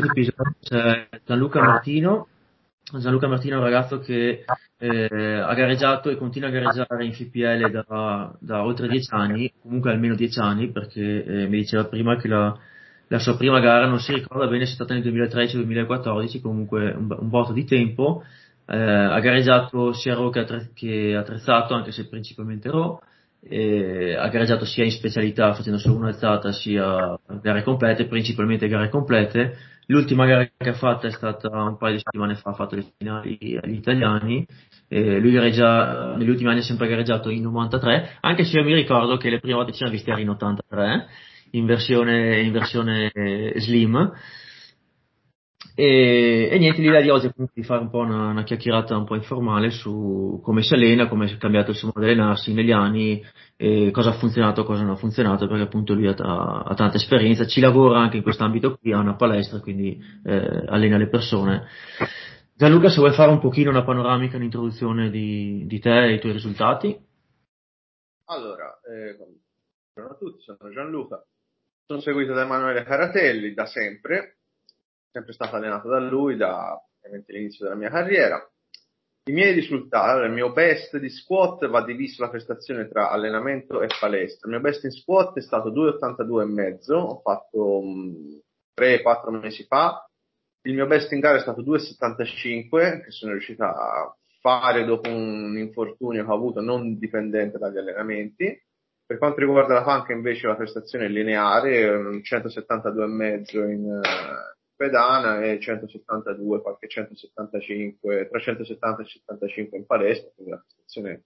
[0.00, 2.28] episodio c'è Gianluca Martino.
[2.98, 4.44] Gianluca Martino è un ragazzo che
[4.78, 9.90] eh, ha gareggiato e continua a gareggiare in FPL da, da oltre dieci anni, comunque
[9.92, 12.56] almeno dieci anni, perché eh, mi diceva prima che la,
[13.08, 17.06] la, sua prima gara non si ricorda bene se è stata nel 2013-2014, comunque un,
[17.18, 18.24] un botto di tempo.
[18.66, 22.98] Eh, ha gareggiato sia Raw che, attre- che attrezzato, anche se principalmente Raw
[23.44, 29.56] ha gareggiato sia in specialità facendo solo un'alzata sia gare complete, principalmente gare complete.
[29.92, 32.92] L'ultima gara che ha fatto è stata un paio di settimane fa, ha fatto le
[32.96, 34.46] finali agli italiani.
[34.88, 38.72] Eh, lui gareggia, negli ultimi anni ha sempre gareggiato in 93, anche se io mi
[38.72, 41.06] ricordo che le prime volte ci siamo visti in 83,
[41.50, 44.12] in versione, in versione eh, slim.
[45.74, 49.04] E, e, niente, l'idea di oggi è di fare un po' una, una, chiacchierata un
[49.04, 52.72] po' informale su come si allena, come è cambiato il suo modo di allenarsi negli
[52.72, 53.22] anni,
[53.92, 57.60] cosa ha funzionato, cosa non ha funzionato, perché appunto lui ha, ha tanta esperienza, ci
[57.60, 61.66] lavora anche in questo ambito qui, ha una palestra, quindi eh, allena le persone.
[62.54, 66.32] Gianluca, se vuoi fare un pochino una panoramica, un'introduzione di, di te e i tuoi
[66.32, 66.98] risultati.
[68.26, 71.24] Allora, eh, buongiorno a tutti, sono Gianluca,
[71.86, 74.38] sono seguito da Emanuele Caratelli da sempre,
[75.10, 76.80] sempre stato allenato da lui da
[77.26, 78.40] l'inizio della mia carriera.
[79.24, 83.86] I miei risultati, il mio best di squat va diviso la prestazione tra allenamento e
[84.00, 84.48] palestra.
[84.48, 88.40] Il mio best in squat è stato 2,82,5, ho fatto um,
[88.76, 90.04] 3-4 mesi fa.
[90.62, 95.56] Il mio best in gara è stato 2,75 che sono riuscito a fare dopo un
[95.56, 98.60] infortunio che ho avuto non dipendente dagli allenamenti.
[99.06, 104.00] Per quanto riguarda la panca invece la prestazione è lineare, 172,5 in,
[104.82, 111.22] pedana e 172, qualche 175, tra 170 e 175 in palestra, quindi la prestazione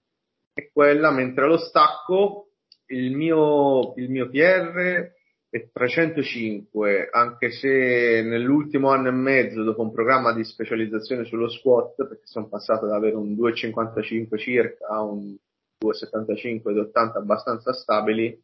[0.52, 2.50] è quella, mentre allo stacco
[2.88, 5.10] il mio, il mio PR
[5.48, 11.94] è 305, anche se nell'ultimo anno e mezzo, dopo un programma di specializzazione sullo squat,
[11.96, 15.34] perché sono passato da avere un 2,55 circa a un
[15.82, 18.38] 2,75 ed 80 abbastanza stabili,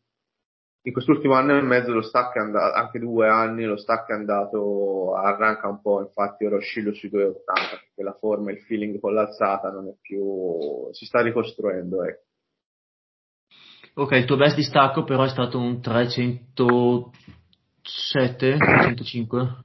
[0.85, 4.15] in quest'ultimo anno e mezzo lo stack è andato, anche due anni, lo stack è
[4.15, 9.15] andato, arranca un po', infatti ora oscillo sui 2,80 perché la forma, il feeling con
[9.15, 12.25] l'alzata non è più, si sta ricostruendo, ecco.
[13.95, 19.65] Ok, il tuo best di stacco però è stato un 307, 305?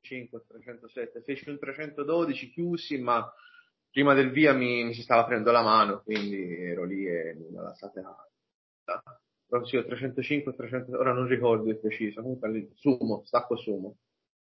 [0.00, 3.30] 5, 307, feci un 312 chiusi, ma
[3.90, 7.52] prima del via mi, mi si stava prendendo la mano, quindi ero lì e non
[7.52, 8.00] me la state
[9.64, 13.96] sì, 305, 300, ora non ricordo il preciso, comunque sumo, stacco sumo,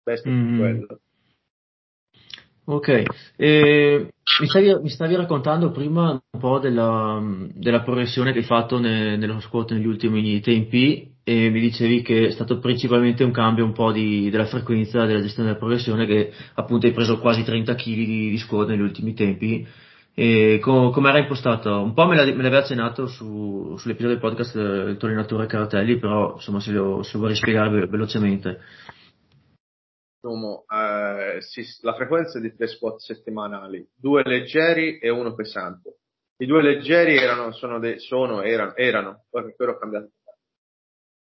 [0.04, 0.58] best mm.
[0.58, 1.00] quello.
[2.68, 3.04] Ok,
[3.36, 7.22] eh, mi, stavi, mi, stavi, raccontando prima un po' della,
[7.54, 12.28] della progressione che hai fatto ne, nello squat negli ultimi tempi e mi dicevi che
[12.28, 16.32] è stato principalmente un cambio un po' di, della frequenza della gestione della progressione che
[16.56, 19.68] appunto hai preso quasi 30 kg di, di squat negli ultimi tempi
[20.18, 21.82] e co- come era impostato?
[21.82, 26.36] Un po' me, me l'aveva accennato su, sull'episodio del podcast del tuo allenatore Caratelli, però
[26.36, 28.62] insomma se lo, lo vuoi spiegare ve- velocemente.
[30.26, 35.98] Eh, sì, la frequenza è di tre squat settimanali, due leggeri e uno pesante.
[36.38, 40.12] I due leggeri erano, sono, dei, sono erano, erano, poi per quello ho cambiato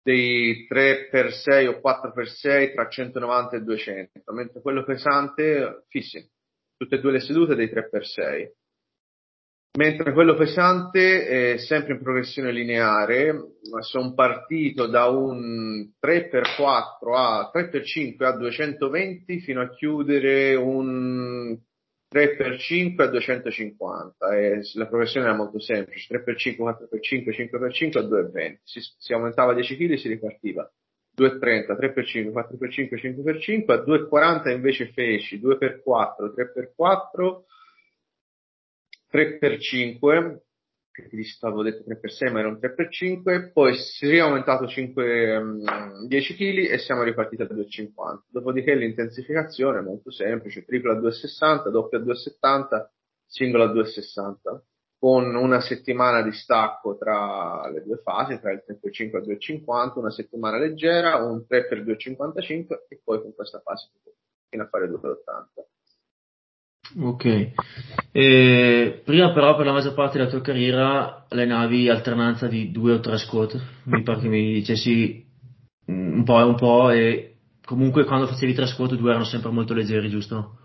[0.03, 6.23] dei 3x6 o 4x6 tra 190 e 200, mentre quello pesante fissi,
[6.77, 8.51] tutte e due le sedute dei 3x6
[9.75, 13.33] mentre quello pesante è sempre in progressione lineare,
[13.79, 21.57] sono partito da un 3x4 a 3x5 a 220 fino a chiudere un
[22.13, 28.79] 3x5 a 250 e la progressione era molto semplice, 3x5, 4x5, 5x5 a 2,20, si,
[28.97, 30.71] si aumentava 10 kg e si ripartiva.
[31.17, 37.43] 2,30, 3x5, 4x5, 5x5, a 2,40 invece feci 2x4, 3x4,
[39.11, 40.39] 3x5,
[40.91, 45.43] che ti stavo detto 3x6 ma era un 3x5, poi si è aumentato 5,
[46.07, 48.21] 10 kg e siamo ripartiti a 2,50.
[48.29, 52.87] Dopodiché l'intensificazione è molto semplice, tripla a 2,60, doppia a 2,70,
[53.25, 54.61] singola a 2,60,
[54.97, 59.99] con una settimana di stacco tra le due fasi, tra il 3x5 e il 2,50,
[59.99, 63.89] una settimana leggera, un 3x2,55 e poi con questa fase
[64.49, 65.74] fino a fare 2,80.
[66.97, 67.51] Ok,
[68.11, 72.99] e prima però per la maggior parte della tua carriera allenavi alternanza di due o
[72.99, 75.25] tre squat, mi pare che mi dicessi
[75.87, 79.73] un po' e un po' e comunque quando facevi tre squat due erano sempre molto
[79.73, 80.57] leggeri, giusto?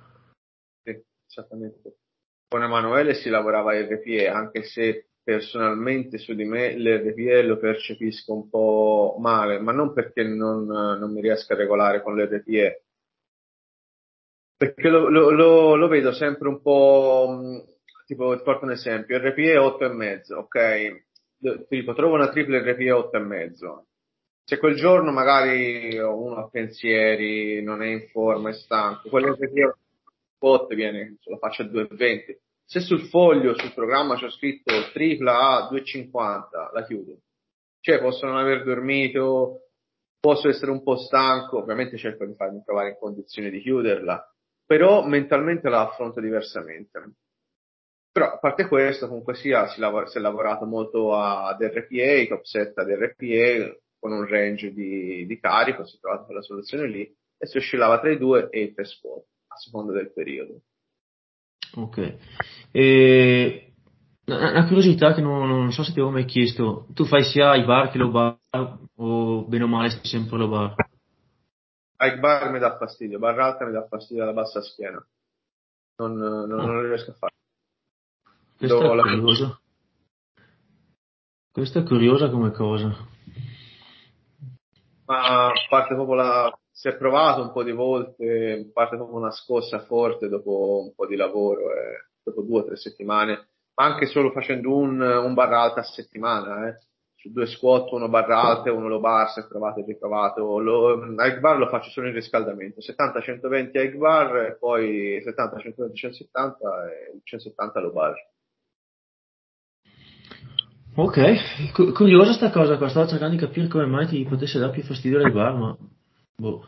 [0.82, 1.96] Sì, esattamente.
[2.48, 8.48] Con Emanuele si lavorava RPE anche se personalmente su di me l'RPE lo percepisco un
[8.48, 12.82] po' male, ma non perché non, non mi riesca a regolare con l'RPE,
[14.60, 17.64] perché lo, lo, lo, lo vedo sempre un po',
[18.04, 21.66] tipo ti porto un esempio, RPE 8,5, ok?
[21.66, 23.84] Tipo trovo una triple RPE 8,5,
[24.44, 29.76] se quel giorno magari uno ha pensieri, non è in forma, è stanco, quell'RPE
[30.38, 32.36] 8 viene, lo faccio a 2,20
[32.66, 37.22] se sul foglio, sul programma c'è scritto tripla A 2,50, la chiudo.
[37.80, 39.70] Cioè, posso non aver dormito,
[40.20, 44.24] posso essere un po' stanco, ovviamente cerco di farmi trovare in condizione di chiuderla,
[44.70, 47.14] però mentalmente la affronto diversamente.
[48.12, 52.44] Però a parte questo, comunque sia, si, lav- si è lavorato molto ad RPA, top
[52.44, 57.02] set ad RPA, con un range di, di carico, si è trovato quella soluzione lì,
[57.02, 60.60] e si oscillava tra i due e i tre squat, a seconda del periodo.
[61.74, 62.14] Ok.
[62.70, 63.72] E
[64.26, 67.64] una curiosità che non, non, so se ti avevo mai chiesto, tu fai sia i
[67.64, 68.38] bar che lo bar
[68.94, 70.89] o bene o male sempre lo bar?
[72.02, 75.06] Ai bar mi dà fastidio, bar alta mi dà fastidio alla bassa schiena.
[75.96, 76.66] Non, non, oh.
[76.66, 77.34] non riesco a fare.
[78.56, 79.60] Questa è curiosa.
[81.52, 82.96] Questa è curiosa come cosa.
[85.04, 89.32] Ma a parte proprio la, si è provato un po' di volte, parte proprio una
[89.32, 94.06] scossa forte dopo un po' di lavoro, eh, dopo due o tre settimane, ma anche
[94.06, 96.78] solo facendo un, un barra alta a settimana, eh.
[97.20, 100.58] Su due squat, uno barra alta e uno low bar, se provato e riprovato.
[100.58, 106.54] Lo, high bar lo faccio solo in riscaldamento, 70-120 high bar e poi 70-120-170
[106.88, 108.14] e 170 low bar.
[110.94, 114.82] Ok, curiosa sta cosa qua, stavo cercando di capire come mai ti potesse dare più
[114.82, 115.76] fastidio ai bar, ma
[116.40, 116.66] Boh.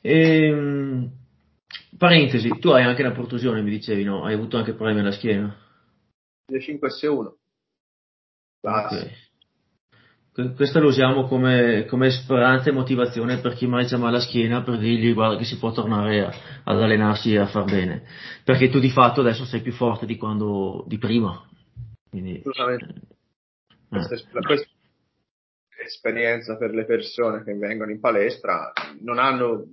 [0.00, 1.08] Ehm,
[1.96, 4.24] parentesi, tu hai anche una protusione, mi dicevi, no?
[4.24, 5.56] Hai avuto anche problemi alla schiena?
[6.50, 7.32] 5S1.
[8.60, 9.25] Okay.
[10.54, 14.62] Questo lo usiamo come, come, speranza e motivazione per chi mai ha male alla schiena
[14.62, 16.32] per dirgli guarda che si può tornare a,
[16.64, 18.02] ad allenarsi e a far bene.
[18.44, 21.42] Perché tu di fatto adesso sei più forte di quando di prima.
[22.10, 23.00] Quindi, Assolutamente.
[23.92, 24.06] Eh.
[24.06, 24.68] Questo,
[25.86, 29.64] esperienza per le persone che vengono in palestra, non hanno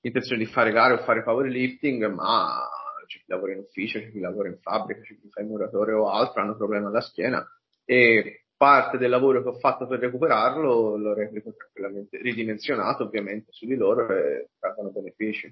[0.00, 2.66] intenzione di fare gare o fare powerlifting, ma
[3.06, 5.92] c'è chi lavora in ufficio, c'è chi lavora in fabbrica, c'è chi fa il muratore
[5.92, 7.46] o altro, hanno problemi alla schiena
[7.84, 13.64] e parte del lavoro che ho fatto per recuperarlo lo replico tranquillamente, ridimensionato ovviamente su
[13.66, 15.50] di loro e traggono benefici.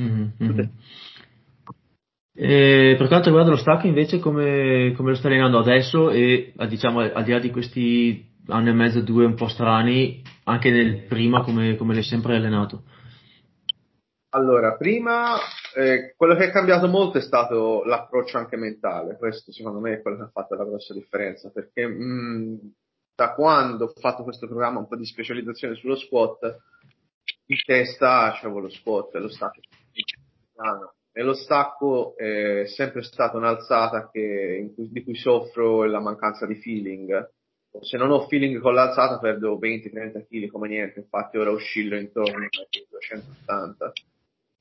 [0.00, 0.58] Mm-hmm.
[2.36, 7.00] E per quanto riguarda lo stacco invece come, come lo sta allenando adesso e diciamo
[7.00, 11.42] al di là di questi anno e mezzo, due un po' strani, anche nel prima
[11.42, 12.82] come, come l'hai sempre allenato?
[14.30, 15.36] Allora, prima
[15.74, 20.02] eh, quello che è cambiato molto è stato l'approccio anche mentale, questo secondo me è
[20.02, 22.54] quello che ha fatto la grossa differenza, perché mh, mm,
[23.14, 26.62] da quando ho fatto questo programma un po' di specializzazione sullo squat,
[27.46, 29.60] in testa c'avevo lo squat e lo stacco
[31.16, 36.56] e lo stacco è sempre stata un'alzata che, cui, di cui soffro la mancanza di
[36.56, 37.30] feeling.
[37.82, 42.38] Se non ho feeling con l'alzata perdo 20-30 kg come niente, infatti ora oscillo intorno
[42.38, 42.48] ai
[42.90, 43.92] 280.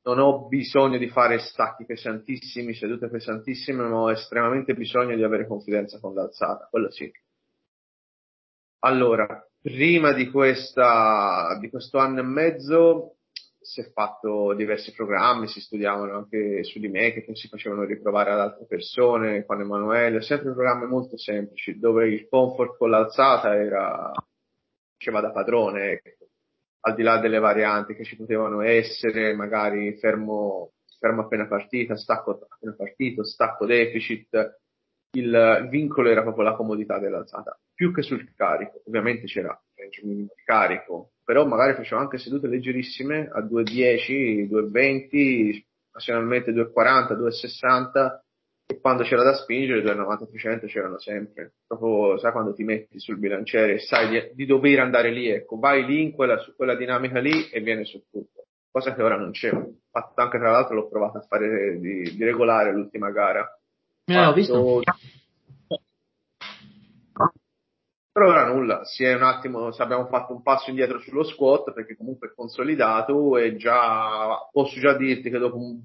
[0.05, 5.47] Non ho bisogno di fare stacchi pesantissimi, sedute pesantissime, ma ho estremamente bisogno di avere
[5.47, 7.09] confidenza con l'alzata, quello sì.
[8.79, 13.15] Allora, prima di, questa, di questo anno e mezzo
[13.63, 18.31] si è fatto diversi programmi, si studiavano anche su di me, che si facevano riprovare
[18.31, 24.11] ad altre persone, con Emanuele, sempre programmi molto semplici, dove il comfort con l'alzata era,
[24.97, 26.22] diceva da padrone, ecco.
[26.85, 32.45] Al di là delle varianti che ci potevano essere, magari fermo, fermo appena partita, stacco
[32.49, 34.59] appena partito, stacco deficit,
[35.15, 40.33] il vincolo era proprio la comodità dell'alzata, più che sul carico, ovviamente c'era range minimo
[40.35, 48.19] di carico, però magari facevo anche sedute leggerissime a 2,10, 2,20, occasionalmente 2,40, 2,60
[48.73, 51.53] e quando c'era da spingere 2,90, 300 c'erano sempre.
[51.67, 55.59] Proprio sai quando ti metti sul bilanciere e sai di, di, dover andare lì, ecco,
[55.59, 58.45] vai lì in quella, su quella dinamica lì e viene su tutto.
[58.71, 59.51] Cosa che ora non c'è.
[59.91, 63.47] Fatto anche tra l'altro l'ho provato a fare di, di regolare l'ultima gara.
[64.05, 64.81] Eh, ho visto.
[68.11, 71.95] Per ora nulla, si è un attimo, abbiamo fatto un passo indietro sullo squat perché
[71.95, 75.79] comunque è consolidato e già posso già dirti che dopo un,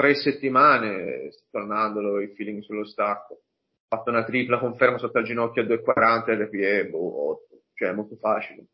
[0.00, 3.34] tre settimane tornando il feeling sullo stacco.
[3.34, 7.40] Ho fatto una tripla conferma sotto al ginocchio a 2,40 RPE, boh,
[7.74, 8.68] cioè è molto facile.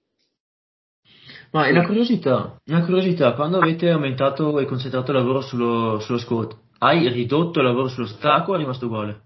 [1.51, 6.19] Ma è una curiosità, una curiosità, quando avete aumentato e concentrato il lavoro sullo, sullo
[6.19, 9.23] squat, hai ridotto il lavoro sullo stacco o è rimasto uguale?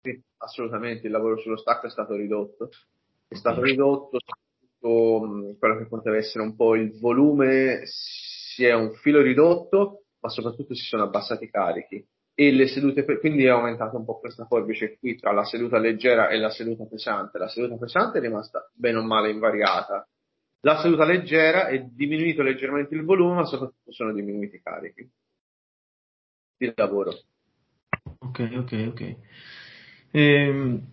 [0.00, 2.70] Sì, assolutamente, il lavoro sullo stack è stato ridotto.
[3.28, 8.92] È stato ridotto soprattutto quello che poteva essere un po' il volume si è un
[8.94, 12.02] filo ridotto, ma soprattutto si sono abbassati i carichi
[12.34, 16.28] e le sedute, quindi è aumentata un po' questa forbice qui tra la seduta leggera
[16.30, 17.38] e la seduta pesante.
[17.38, 20.08] La seduta pesante è rimasta bene o male invariata.
[20.60, 25.08] La seduta leggera è diminuito leggermente il volume, ma soprattutto sono diminuiti i carichi
[26.56, 27.12] di lavoro.
[28.20, 29.16] Ok, ok, ok.
[30.10, 30.90] Ehm,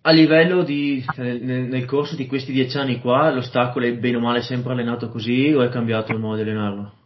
[0.00, 4.20] a livello di, nel, nel, corso di questi dieci anni qua, l'ostacolo è bene o
[4.20, 6.99] male sempre allenato così o è cambiato il modo di allenarlo?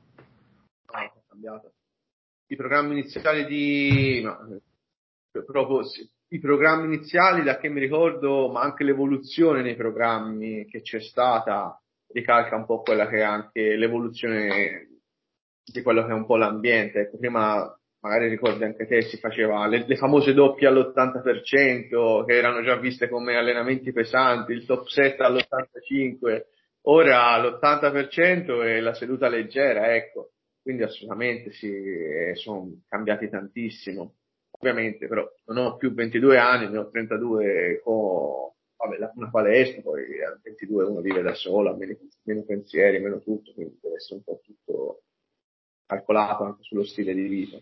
[2.46, 4.60] I programmi iniziali di no,
[5.46, 5.80] proprio
[6.28, 11.80] i programmi iniziali da che mi ricordo, ma anche l'evoluzione nei programmi che c'è stata
[12.08, 14.88] ricalca un po' quella che è anche l'evoluzione
[15.64, 17.10] di quello che è un po' l'ambiente.
[17.18, 22.76] Prima magari ricordi anche te si faceva le, le famose doppie all'80% che erano già
[22.76, 26.42] viste come allenamenti pesanti, il top set all'85%,
[26.82, 30.33] ora l'80% è la seduta leggera, ecco
[30.64, 31.70] quindi assolutamente sì,
[32.32, 34.14] sono cambiati tantissimo.
[34.58, 40.22] Ovviamente però non ho più 22 anni, ne ho 32 con vabbè, una palestra, poi
[40.22, 44.16] a 22 uno vive da solo, ha meno, meno pensieri, meno tutto, quindi deve essere
[44.16, 45.02] un po' tutto
[45.84, 47.58] calcolato anche sullo stile di vita.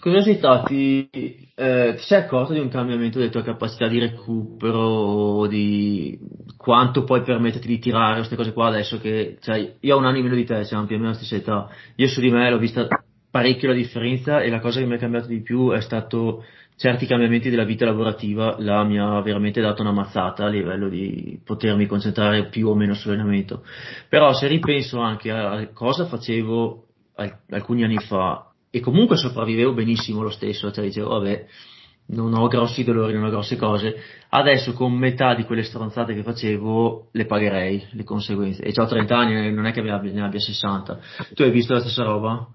[0.00, 5.46] Curiosità, ti, eh, ti, sei accorto di un cambiamento delle tue capacità di recupero o
[5.46, 6.18] di
[6.56, 10.16] quanto puoi permetterti di tirare queste cose qua adesso che cioè, io ho un anno
[10.16, 11.68] in meno di te, siamo più o meno alla stessa età.
[11.96, 12.88] Io su di me l'ho vista
[13.30, 16.44] parecchio la differenza e la cosa che mi è cambiato di più è stato
[16.76, 21.38] certi cambiamenti della vita lavorativa, là mi ha veramente dato una mazzata a livello di
[21.44, 23.64] potermi concentrare più o meno sull'allenamento.
[24.08, 26.86] Però se ripenso anche a cosa facevo
[27.50, 31.46] alcuni anni fa e comunque sopravvivevo benissimo lo stesso, cioè dicevo vabbè
[32.10, 33.94] non ho grossi dolori, non ho grosse cose,
[34.30, 39.16] adesso con metà di quelle stronzate che facevo le pagherei le conseguenze e ho 30
[39.16, 41.00] anni, non è che ne abbia 60.
[41.34, 42.48] Tu hai visto la stessa roba?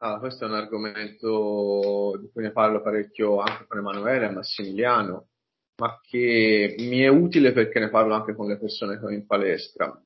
[0.00, 5.26] Ah, questo è un argomento di cui ne parlo parecchio anche con Emanuele e Massimiliano,
[5.80, 9.26] ma che mi è utile perché ne parlo anche con le persone che ho in
[9.26, 10.00] palestra.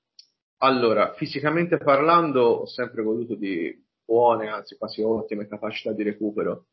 [0.59, 3.75] Allora, fisicamente parlando, ho sempre goduto di
[4.13, 6.67] buone, anzi quasi ottime capacità di recupero.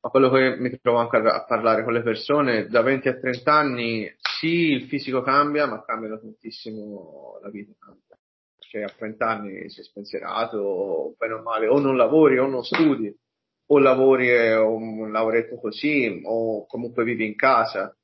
[0.00, 3.52] Ma quello che mi trovo anche a parlare con le persone, da 20 a 30
[3.52, 7.72] anni, sì, il fisico cambia, ma cambiano tantissimo la vita.
[7.80, 8.16] Cambia.
[8.58, 13.12] Cioè a 30 anni sei spensierato, bene o male, o non lavori o non studi,
[13.66, 17.96] o lavori un lavoretto così, o comunque vivi in casa.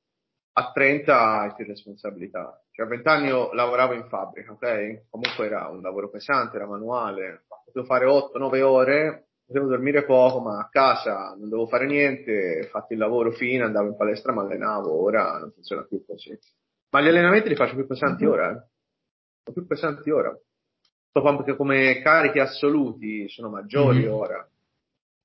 [0.53, 2.61] A 30 hai più responsabilità.
[2.71, 5.09] Cioè a 20 anni io lavoravo in fabbrica, ok?
[5.09, 10.59] Comunque era un lavoro pesante, era manuale, potevo fare 8-9 ore, potevo dormire poco, ma
[10.59, 15.03] a casa non dovevo fare niente, fatto il lavoro fine, andavo in palestra, mi allenavo,
[15.03, 16.37] ora non funziona più così.
[16.91, 18.33] Ma gli allenamenti li faccio più pesanti mm-hmm.
[18.33, 18.69] ora, eh.
[19.43, 20.37] Sono più pesanti ora.
[21.13, 24.13] Proprio anche come carichi assoluti sono maggiori mm-hmm.
[24.13, 24.50] ora.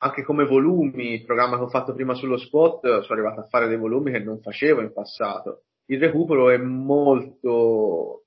[0.05, 3.67] Anche come volumi, il programma che ho fatto prima sullo spot, sono arrivato a fare
[3.67, 5.63] dei volumi che non facevo in passato.
[5.87, 8.25] Il recupero è molto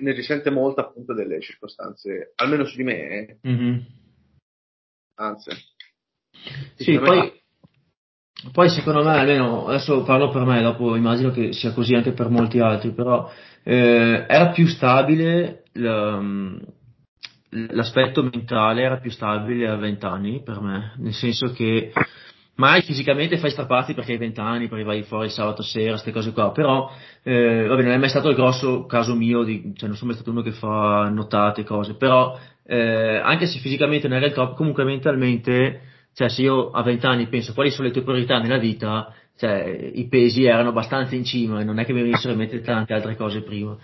[0.00, 3.08] ne risente molto appunto delle circostanze, almeno su di me.
[3.08, 3.38] Eh.
[3.48, 3.78] Mm-hmm.
[5.16, 5.50] Anzi.
[6.76, 7.32] Sì, poi,
[8.52, 12.28] poi secondo me, almeno adesso parlo per me, dopo immagino che sia così anche per
[12.28, 13.30] molti altri, però
[13.64, 15.64] eh, era più stabile
[17.50, 21.92] l'aspetto mentale era più stabile a 20 anni per me, nel senso che
[22.56, 26.32] mai fisicamente fai strapazzi perché hai 20 anni, perché vai fuori sabato sera, queste cose
[26.32, 26.90] qua, però
[27.22, 30.14] eh, vabbè, non è mai stato il grosso caso mio, di, cioè non sono mai
[30.14, 34.56] stato uno che fa notate, cose, però eh, anche se fisicamente non era il top,
[34.56, 35.80] comunque mentalmente,
[36.14, 39.90] cioè se io a 20 anni penso quali sono le tue priorità nella vita, cioè
[39.94, 42.92] i pesi erano abbastanza in cima e non è che mi venissero in mente tante
[42.92, 43.76] altre cose prima.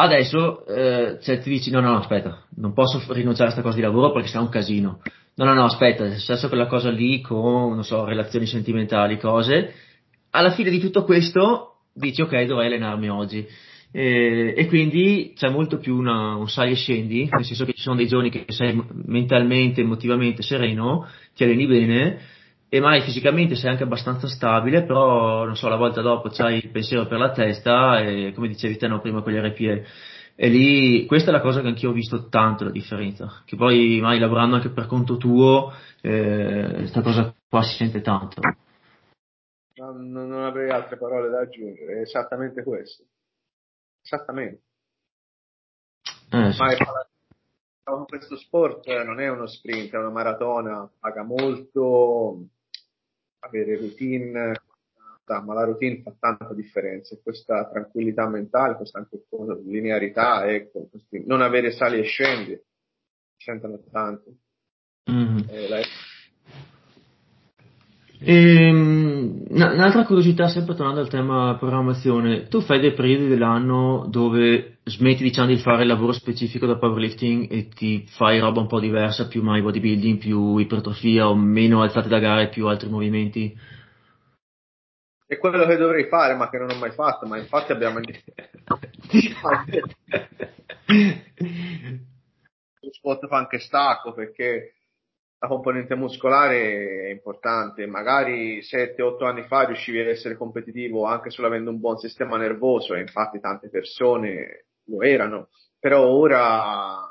[0.00, 3.82] Adesso eh, cioè, ti dici no, no, aspetta, non posso rinunciare a questa cosa di
[3.82, 5.00] lavoro perché sarà un casino.
[5.34, 9.74] No, no, no, aspetta, è successo quella cosa lì con, non so, relazioni sentimentali, cose.
[10.30, 13.44] Alla fine di tutto questo dici ok, dovrei allenarmi oggi.
[13.90, 17.82] E, e quindi c'è molto più una, un sali e scendi, nel senso che ci
[17.82, 22.20] sono dei giorni che sei mentalmente, emotivamente sereno, ti alleni bene,
[22.70, 26.70] e mai fisicamente sei anche abbastanza stabile, però non so, la volta dopo c'hai il
[26.70, 29.88] pensiero per la testa e come dicevi te no, prima con gli RPA.
[30.40, 33.98] E lì, questa è la cosa che anch'io ho visto tanto la differenza, che poi
[34.00, 38.40] mai lavorando anche per conto tuo, eh, questa cosa qua si sente tanto.
[39.74, 43.04] Non, non avrei altre parole da aggiungere, è esattamente questo.
[44.02, 44.62] Esattamente.
[46.30, 46.62] Eh, sì.
[47.84, 52.48] Ma questo sport non è uno sprint, è una maratona, paga molto,
[53.48, 54.52] avere routine
[55.42, 59.26] ma la routine fa tanta differenza e questa tranquillità mentale, questa anche
[59.66, 60.88] linearità, ecco,
[61.26, 62.58] non avere sali e scendi,
[63.36, 64.36] sentono tanto.
[65.10, 65.38] Mm.
[65.48, 65.80] Eh, la...
[68.20, 74.78] E, ehm, un'altra curiosità, sempre tornando al tema programmazione, tu fai dei periodi dell'anno dove
[74.84, 78.80] smetti diciamo di fare il lavoro specifico da powerlifting e ti fai roba un po'
[78.80, 83.56] diversa, più mai bodybuilding, più ipertrofia o meno alzate da gare, più altri movimenti?
[85.26, 88.00] È quello che dovrei fare ma che non ho mai fatto, ma infatti abbiamo
[92.80, 94.77] lo spot fa anche stacco perché
[95.40, 97.86] la componente muscolare è importante.
[97.86, 102.94] Magari 7-8 anni fa riuscivi ad essere competitivo anche solo avendo un buon sistema nervoso,
[102.94, 107.02] e infatti tante persone lo erano, però ora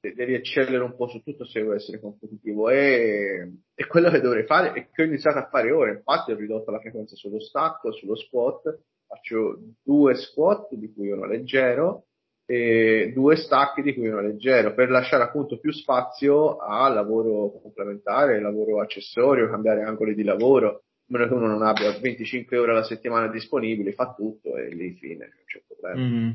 [0.00, 4.44] devi eccellere un po' su tutto se vuoi essere competitivo e, e quello che dovrei
[4.44, 5.92] fare e che ho iniziato a fare ora.
[5.92, 11.26] Infatti ho ridotto la frequenza sullo stacco, sullo squat, faccio due squat di cui uno
[11.26, 12.06] leggero
[12.44, 18.40] e due stacchi di cui uno leggero per lasciare appunto più spazio al lavoro complementare,
[18.40, 22.82] lavoro accessorio, cambiare angoli di lavoro, a meno che uno non abbia 25 ore alla
[22.82, 26.00] settimana disponibili, fa tutto e lì fine, non c'è problema.
[26.00, 26.30] Mm.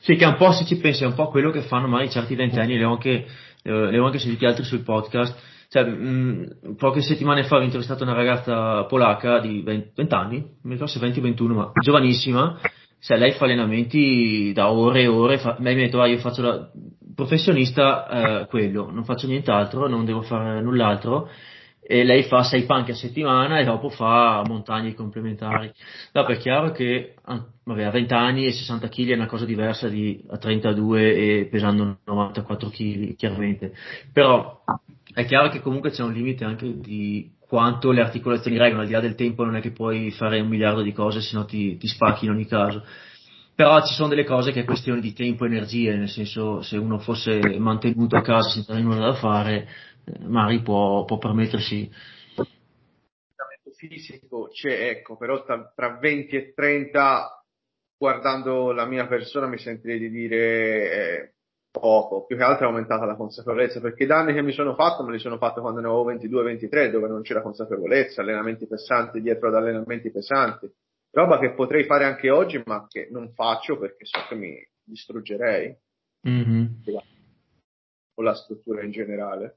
[0.00, 2.10] Sì, che è un po' se ci pensi, è un po' quello che fanno magari
[2.10, 3.24] certi ventenni, le ho anche,
[3.62, 5.52] le ho anche sentiti altri sul podcast.
[5.68, 10.72] Cioè, mh, poche settimane fa ho intervistato una ragazza polacca di 20, 20 anni, mi
[10.72, 12.60] ricordo se 20-21, ma giovanissima,
[13.04, 16.16] se lei fa allenamenti da ore e ore, fa, lei mi ha detto ah, io
[16.16, 16.70] faccio la
[17.14, 21.28] professionista eh, quello, non faccio nient'altro, non devo fare null'altro
[21.82, 25.70] e lei fa 6 panchi a settimana e dopo fa montagne complementari.
[26.12, 27.16] Dopo è chiaro che
[27.62, 31.48] vabbè, a 20 anni e 60 kg è una cosa diversa di a 32 e
[31.50, 33.74] pesando 94 kg, chiaramente.
[34.14, 34.62] Però
[35.14, 38.92] è chiaro che comunque c'è un limite anche di quanto le articolazioni reggono, al di
[38.92, 41.76] là del tempo non è che puoi fare un miliardo di cose, se no ti,
[41.76, 42.84] ti spacchi in ogni caso.
[43.54, 46.76] Però ci sono delle cose che è questione di tempo e energie, nel senso se
[46.76, 49.68] uno fosse mantenuto a casa senza nulla da fare,
[50.04, 51.88] eh, magari può, può permettersi
[53.88, 57.44] fisico c'è, ecco, però tra, tra 20 e 30
[57.96, 61.33] guardando la mia persona mi sentirei di dire eh,
[61.80, 65.02] poco, più che altro è aumentata la consapevolezza, perché i danni che mi sono fatto
[65.02, 69.48] me li sono fatto quando ne avevo 22-23, dove non c'era consapevolezza, allenamenti pesanti dietro
[69.48, 70.70] ad allenamenti pesanti,
[71.10, 75.76] roba che potrei fare anche oggi, ma che non faccio perché so che mi distruggerei.
[76.28, 76.64] Mm-hmm.
[78.16, 79.56] O la struttura in generale.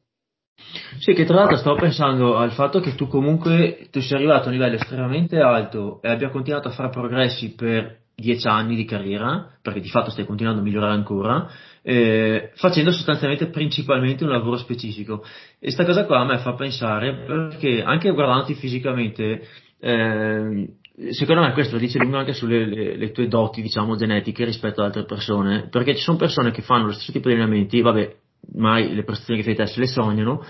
[0.99, 4.47] Sì, che tra l'altro stavo pensando al fatto che tu comunque tu sei arrivato a
[4.47, 9.47] un livello estremamente alto e abbia continuato a fare progressi per dieci anni di carriera,
[9.62, 11.47] perché di fatto stai continuando a migliorare ancora,
[11.84, 15.23] eh, facendo sostanzialmente principalmente un lavoro specifico.
[15.60, 19.47] E sta cosa qua a me fa pensare, perché anche guardandoti fisicamente,
[19.80, 20.67] eh,
[21.12, 24.82] secondo me questo lo dice lungo anche sulle le, le tue doti, diciamo, genetiche rispetto
[24.82, 28.15] ad altre persone, perché ci sono persone che fanno lo stesso tipo di allenamenti, vabbè,
[28.56, 30.43] mai le prestazioni che fai te se le sognano,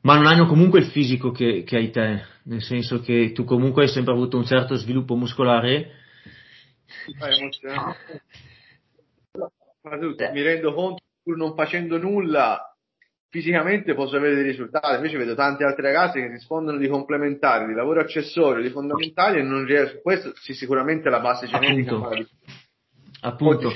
[0.00, 3.82] ma non hanno comunque il fisico che, che hai te, nel senso che tu comunque
[3.82, 6.04] hai sempre avuto un certo sviluppo muscolare
[10.32, 12.76] mi rendo conto che pur non facendo nulla
[13.28, 17.74] fisicamente posso avere dei risultati, invece vedo tanti altri ragazzi che rispondono di complementari, di
[17.74, 21.94] lavoro accessorio, di fondamentali e non riesco, questo sì, sicuramente la base genetica
[23.20, 23.70] appunto, appunto.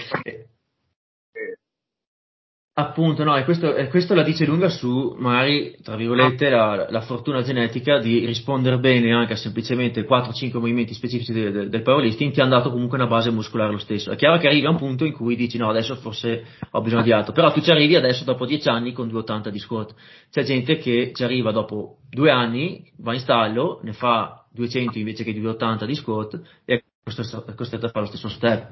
[2.72, 7.00] Appunto, no, e questo, e questo, la dice lunga su, magari, tra virgolette, la, la,
[7.00, 12.32] fortuna genetica di rispondere bene anche a semplicemente 4-5 movimenti specifici del, del, del powerlifting,
[12.32, 14.12] ti hanno dato comunque una base muscolare lo stesso.
[14.12, 17.02] È chiaro che arrivi a un punto in cui dici no, adesso forse ho bisogno
[17.02, 19.94] di altro, però tu ci arrivi adesso dopo 10 anni con 2,80 di squat.
[20.30, 25.24] C'è gente che ci arriva dopo 2 anni, va in stallo, ne fa 200 invece
[25.24, 28.68] che 2,80 di squat e è costretto a fare lo stesso step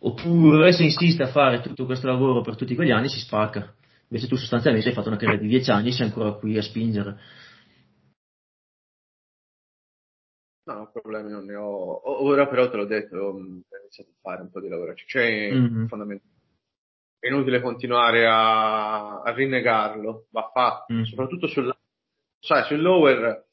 [0.00, 3.74] oppure se insiste a fare tutto questo lavoro per tutti quegli anni si spacca.
[4.08, 6.62] Invece tu sostanzialmente hai fatto una carriera di 10 anni e sei ancora qui a
[6.62, 7.18] spingere.
[10.64, 12.24] No, problemi non ne ho.
[12.24, 14.94] Ora però te l'ho detto, ho iniziato a fare un po' di lavoro.
[14.94, 15.86] Cioè, mm-hmm.
[15.86, 16.38] fondamentalmente
[17.20, 21.02] è inutile continuare a, a rinnegarlo, va fatto, mm.
[21.02, 21.70] soprattutto sul,
[22.38, 23.49] sai, sul lower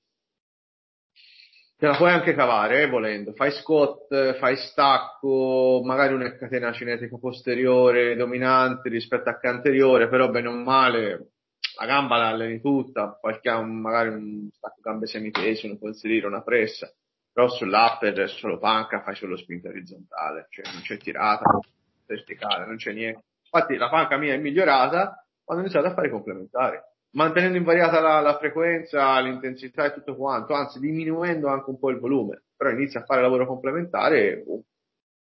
[1.77, 7.17] te la puoi anche cavare eh, volendo, fai squat, fai stacco, magari una catena cinetica
[7.17, 11.31] posteriore dominante rispetto a anteriore, però bene o male
[11.79, 16.91] la gamba la alleni tutta, qualche, magari un stacco gambe semitesi, un polsierino, una pressa,
[17.31, 21.59] però sull'upper solo panca, fai solo spinta orizzontale, cioè non c'è tirata
[22.07, 23.21] verticale, non c'è niente.
[23.43, 26.79] Infatti la panca mia è migliorata quando ho iniziato a fare i complementari
[27.17, 31.99] mantenendo invariata la, la, frequenza, l'intensità e tutto quanto, anzi diminuendo anche un po' il
[31.99, 32.43] volume.
[32.55, 34.43] però inizia a fare lavoro complementare,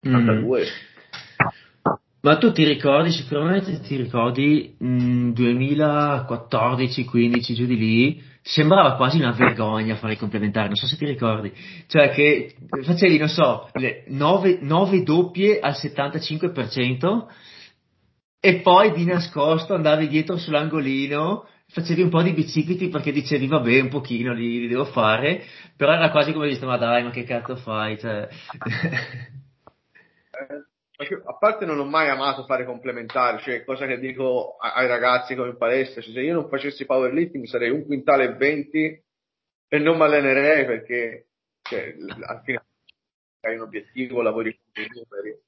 [0.02, 0.62] 82.
[0.62, 0.66] Mm.
[2.24, 9.18] Ma tu ti ricordi, sicuramente ti ricordi, mh, 2014, 15, giù di lì, sembrava quasi
[9.18, 11.52] una vergogna fare i complementari, non so se ti ricordi,
[11.88, 17.26] cioè che facevi, non so, le 9, 9 doppie al 75%
[18.40, 23.80] e poi di nascosto andavi dietro sull'angolino, facevi un po' di bicipiti perché dicevi vabbè
[23.80, 25.44] un pochino li, li devo fare,
[25.76, 28.28] però era quasi come visto ma dai ma che cazzo fai, cioè...
[30.32, 30.70] Eh,
[31.26, 35.50] a parte non ho mai amato fare complementari, cioè cosa che dico ai ragazzi come
[35.50, 39.04] in palestra, cioè, se io non facessi powerlifting sarei un quintale e 20
[39.68, 41.28] e non mi allenerei perché
[41.64, 42.64] cioè, alla fine
[43.42, 45.40] hai un obiettivo, lavori con numeri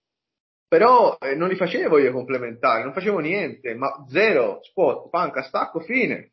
[0.74, 5.80] però eh, non li facevo io complementari, non facevo niente, ma zero, squat, panca, stacco,
[5.82, 6.32] fine.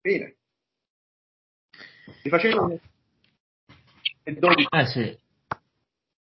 [0.00, 0.36] Fine.
[2.22, 2.80] Li facevo
[4.22, 4.66] e 12.
[4.70, 5.18] Eh sì.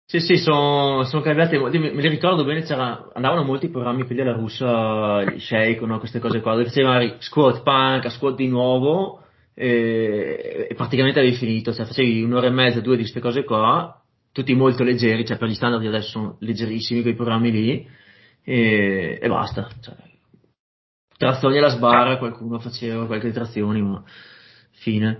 [0.05, 5.23] Sì, sì, sono, sono cambiate, me li ricordo bene, andavano molti programmi quelli alla russa,
[5.39, 9.23] shake, no, queste cose qua, dove facevi squat, panca, squat di nuovo
[9.55, 13.97] e, e praticamente avevi finito, cioè facevi un'ora e mezza, due di queste cose qua
[14.33, 17.87] tutti molto leggeri, cioè per gli standard di adesso sono leggerissimi quei programmi lì
[18.43, 19.69] e, e basta.
[19.79, 19.95] Cioè,
[21.15, 24.03] trazioni alla sbarra, qualcuno faceva qualche trazioni, ma
[24.71, 25.19] fine.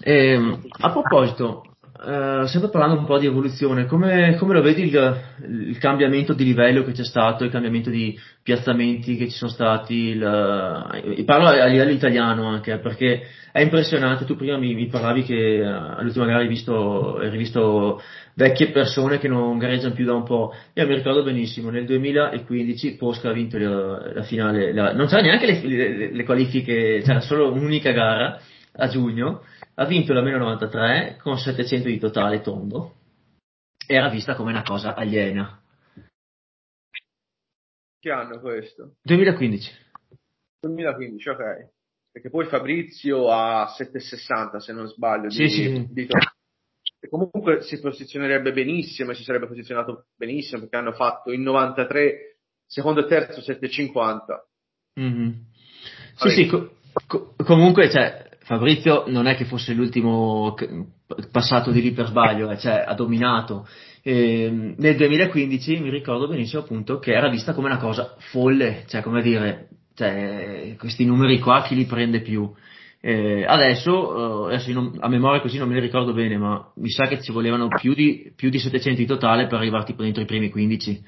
[0.00, 1.71] E, ehm, a proposito,
[2.04, 5.22] eh, sempre parlando un po' di evoluzione, come, come lo vedi il,
[5.68, 9.94] il, cambiamento di livello che c'è stato, il cambiamento di piazzamenti che ci sono stati,
[9.94, 15.22] il, eh, parlo a livello italiano anche, perché è impressionante, tu prima mi, mi parlavi
[15.22, 18.02] che eh, all'ultima gara hai visto, hai visto
[18.34, 22.96] vecchie persone che non gareggiano più da un po', io mi ricordo benissimo, nel 2015
[22.96, 27.20] Posca ha vinto la, la finale, la, non c'era neanche le, le, le qualifiche, c'era
[27.20, 28.40] solo un'unica gara
[28.74, 29.42] a giugno,
[29.74, 32.96] ha vinto la meno 93 con 700 di totale tondo.
[33.86, 35.60] Era vista come una cosa aliena.
[37.98, 38.96] Che anno questo?
[39.02, 39.70] 2015.
[40.60, 41.70] 2015, ok.
[42.10, 45.86] Perché poi Fabrizio ha 760 se non sbaglio sì, di, sì.
[45.90, 46.08] di
[47.04, 52.36] e comunque si posizionerebbe benissimo e si sarebbe posizionato benissimo perché hanno fatto in 93
[52.64, 54.48] secondo e terzo 750
[55.00, 55.30] mm-hmm.
[56.14, 56.76] sì sì co-
[57.08, 60.54] co- comunque cioè, Fabrizio non è che fosse l'ultimo
[61.30, 63.66] passato di lì per sbaglio, eh, cioè ha dominato.
[64.02, 69.02] E nel 2015 mi ricordo benissimo appunto che era vista come una cosa folle, cioè
[69.02, 72.52] come dire, cioè, questi numeri qua chi li prende più?
[73.00, 76.90] Eh, adesso, eh, adesso non, a memoria così non me li ricordo bene, ma mi
[76.90, 80.22] sa che ci volevano più di, più di 700 in totale per arrivare tipo dentro
[80.22, 81.04] i primi 15.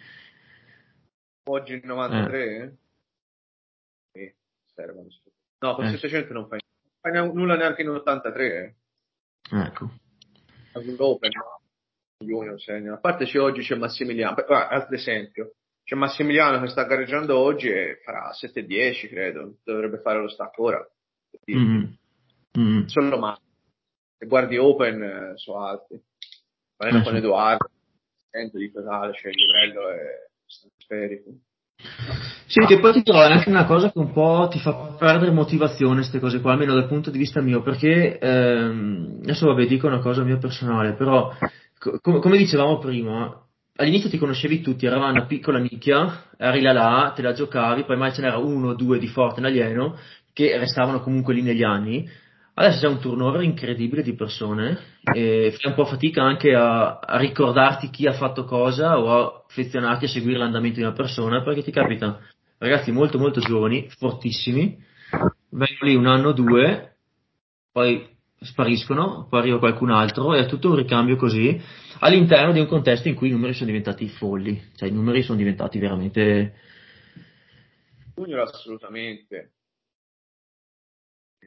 [1.46, 2.56] Oggi il 93?
[2.56, 2.72] Eh.
[4.12, 4.34] Sì,
[4.74, 5.08] servono.
[5.58, 6.60] No, con 700 non fai
[7.10, 8.76] nulla neanche in 83.
[9.50, 9.58] Eh.
[9.58, 9.90] Ecco.
[10.72, 11.30] All'Open,
[12.18, 12.58] Junior.
[12.92, 15.54] A parte c'è oggi c'è Massimiliano, ah, altro esempio.
[15.84, 19.58] C'è Massimiliano che sta gareggiando oggi e farà 7-10, credo.
[19.62, 20.88] Dovrebbe fare lo stacco ora.
[21.50, 21.92] Mm-hmm.
[22.58, 22.84] Mm-hmm.
[22.86, 23.38] Solo ma
[24.16, 25.94] se guardi Open eh, sono alti.
[25.94, 27.70] Eh, con Edoardo,
[28.30, 31.30] sento di totale, cioè il livello è stratosferico.
[32.46, 35.96] Sì, che poi ti trovo anche una cosa che un po' ti fa perdere motivazione,
[35.96, 40.00] queste cose qua, almeno dal punto di vista mio, perché ehm, adesso vabbè dico una
[40.00, 41.32] cosa mia personale, però
[41.78, 43.34] co- come dicevamo prima,
[43.76, 47.96] all'inizio ti conoscevi tutti, eravamo una piccola nicchia, eri là là, te la giocavi, poi
[47.96, 49.96] mai ce n'era uno o due di forte in alieno
[50.32, 52.08] che restavano comunque lì negli anni,
[52.56, 54.78] Adesso c'è un turnover incredibile di persone
[55.12, 59.44] e fai un po' fatica anche a, a, ricordarti chi ha fatto cosa o a
[59.48, 62.20] affezionarti a seguire l'andamento di una persona perché ti capita
[62.64, 64.82] ragazzi molto molto giovani, fortissimi,
[65.50, 66.96] vengono lì un anno o due,
[67.70, 68.08] poi
[68.40, 71.60] spariscono, poi arriva qualcun altro e è tutto un ricambio così
[72.00, 75.38] all'interno di un contesto in cui i numeri sono diventati folli, cioè i numeri sono
[75.38, 76.54] diventati veramente...
[78.14, 79.54] Junior assolutamente,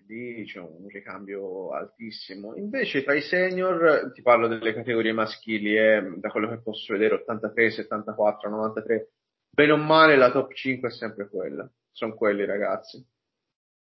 [0.08, 2.56] lì c'è un ricambio altissimo.
[2.56, 7.16] Invece tra i senior, ti parlo delle categorie maschili, eh, da quello che posso vedere
[7.16, 9.10] 83, 74, 93,
[9.58, 13.04] bene o male la top 5 è sempre quella, sono quelli ragazzi,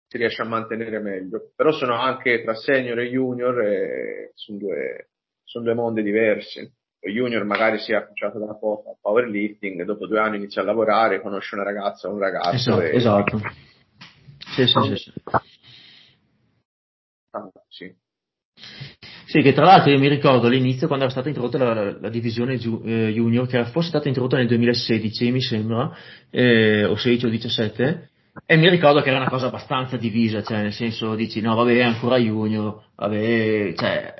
[0.07, 5.09] si riesce a mantenere meglio, però sono anche tra senior e junior e sono due,
[5.43, 6.61] sono due mondi diversi.
[6.61, 10.65] Lo junior magari si è appoggiato da poco a powerlifting, dopo due anni inizia a
[10.65, 12.55] lavorare, conosce una ragazza o un ragazzo.
[12.55, 12.95] Esatto, e...
[12.95, 13.41] esatto.
[14.55, 15.13] Sì, sì, sì, sì.
[17.31, 17.93] Ah, sì.
[19.35, 22.07] Sì, che tra l'altro io mi ricordo all'inizio quando era stata introdotta la, la, la
[22.09, 25.93] divisione giu, eh, junior, che era forse stata introdotta nel 2016, mi sembra,
[26.29, 28.09] eh, o 16 o 17,
[28.45, 31.81] e mi ricordo che era una cosa abbastanza divisa, cioè nel senso dici no vabbè
[31.81, 34.13] ancora junior, vabbè, cioè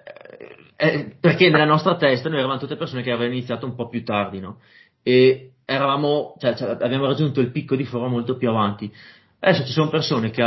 [0.76, 4.04] eh, perché nella nostra testa noi eravamo tutte persone che avevano iniziato un po' più
[4.04, 4.60] tardi, no?
[5.02, 8.92] E eravamo, cioè, cioè, abbiamo raggiunto il picco di forma molto più avanti.
[9.40, 10.42] Adesso ci sono persone che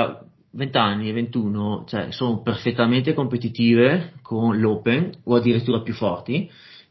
[0.50, 6.50] 20 anni e 21 cioè, sono perfettamente competitive con l'Open o addirittura più forti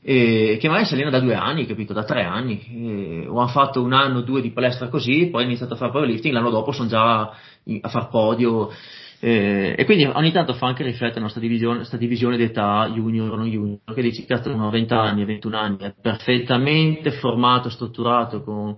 [0.09, 3.49] e che magari si allena da due anni, capito, da tre anni, e, o hanno
[3.49, 6.49] fatto un anno o due di palestra così, poi hanno iniziato a fare powerlifting, l'anno
[6.49, 8.71] dopo sono già a far podio,
[9.19, 13.35] eh, e quindi ogni tanto fa anche riflettere nostra divisione, questa divisione d'età junior o
[13.35, 17.69] non junior, che dici che uno a 20 anni e 21 anni è perfettamente formato,
[17.69, 18.77] strutturato, con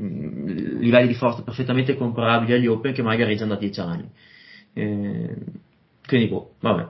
[0.00, 0.46] mh, mm,
[0.80, 4.10] livelli di forza perfettamente comparabili agli Open che magari gareggiano da 10 anni.
[4.72, 5.36] Eh,
[6.06, 6.88] quindi, boh, vabbè,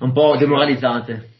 [0.00, 1.36] un po' demoralizzante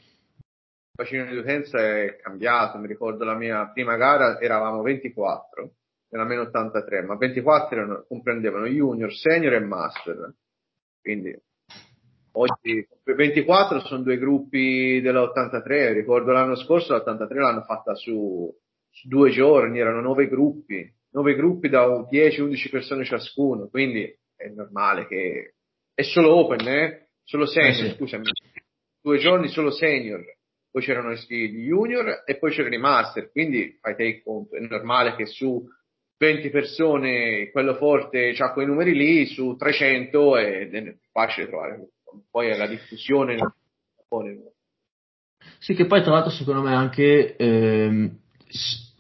[0.98, 5.70] bacino di utenza è cambiato, mi ricordo la mia prima gara eravamo 24,
[6.08, 10.34] nella meno 83, ma 24 erano, comprendevano junior, senior e master.
[11.00, 11.40] Quindi
[12.32, 18.52] oggi 24 sono due gruppi dell'83, ricordo l'anno scorso l'83 l'hanno fatta su
[19.04, 24.04] due giorni, erano nove gruppi, nove gruppi da 10-11 persone ciascuno, quindi
[24.37, 25.54] è normale che
[25.94, 27.08] è solo open, eh?
[27.22, 27.94] Solo senior, eh sì.
[27.96, 28.24] scusami.
[29.00, 30.24] Due giorni solo senior
[30.70, 35.16] poi c'erano gli junior e poi c'erano i master, quindi fai te conto, è normale
[35.16, 35.66] che su
[36.18, 41.88] 20 persone quello forte ha quei numeri lì, su 300 è, è facile trovare,
[42.30, 43.37] poi è la diffusione.
[45.58, 48.18] Sì, che poi tra l'altro secondo me anche ehm,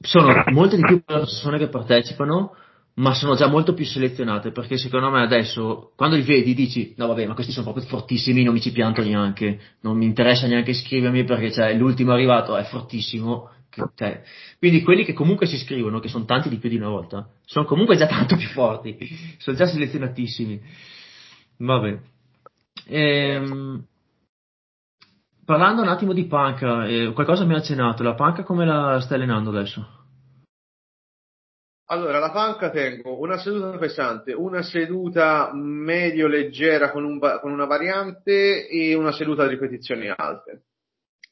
[0.00, 2.54] sono molte di più persone che partecipano,
[2.94, 7.06] ma sono già molto più selezionate perché secondo me adesso quando li vedi dici no
[7.06, 10.70] vabbè ma questi sono proprio fortissimi non mi ci pianto neanche non mi interessa neanche
[10.72, 13.50] iscrivermi perché cioè, l'ultimo arrivato è fortissimo
[13.94, 14.24] cioè,
[14.58, 17.66] quindi quelli che comunque si iscrivono che sono tanti di più di una volta sono
[17.66, 18.96] comunque già tanto più forti
[19.38, 20.60] sono già selezionatissimi.
[21.58, 21.98] Vabbè.
[22.86, 23.84] Ehm,
[25.48, 29.16] parlando un attimo di panca eh, qualcosa mi ha accennato la panca come la stai
[29.16, 29.96] allenando adesso?
[31.86, 37.64] Allora, la panca tengo una seduta pesante, una seduta medio leggera con, un, con una
[37.64, 40.64] variante e una seduta di ripetizioni alte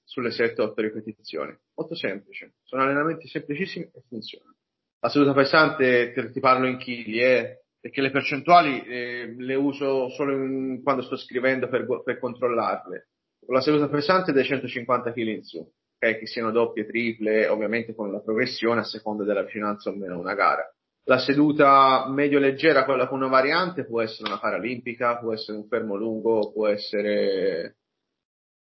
[0.02, 1.54] sulle 7-8 ripetizioni.
[1.74, 4.54] Molto semplice, sono allenamenti semplicissimi e funzionano.
[4.98, 10.08] La seduta pesante ti, ti parlo in chili, eh, perché le percentuali eh, le uso
[10.08, 13.08] solo in, quando sto scrivendo per, per controllarle.
[13.48, 15.58] La seduta pesante dai 150 kg in su
[15.96, 20.14] okay, che siano doppie, triple, ovviamente con la progressione a seconda della vicinanza o meno
[20.14, 20.70] a una gara.
[21.04, 25.66] La seduta medio leggera, quella con una variante, può essere una paralimpica, può essere un
[25.68, 27.76] fermo lungo, può essere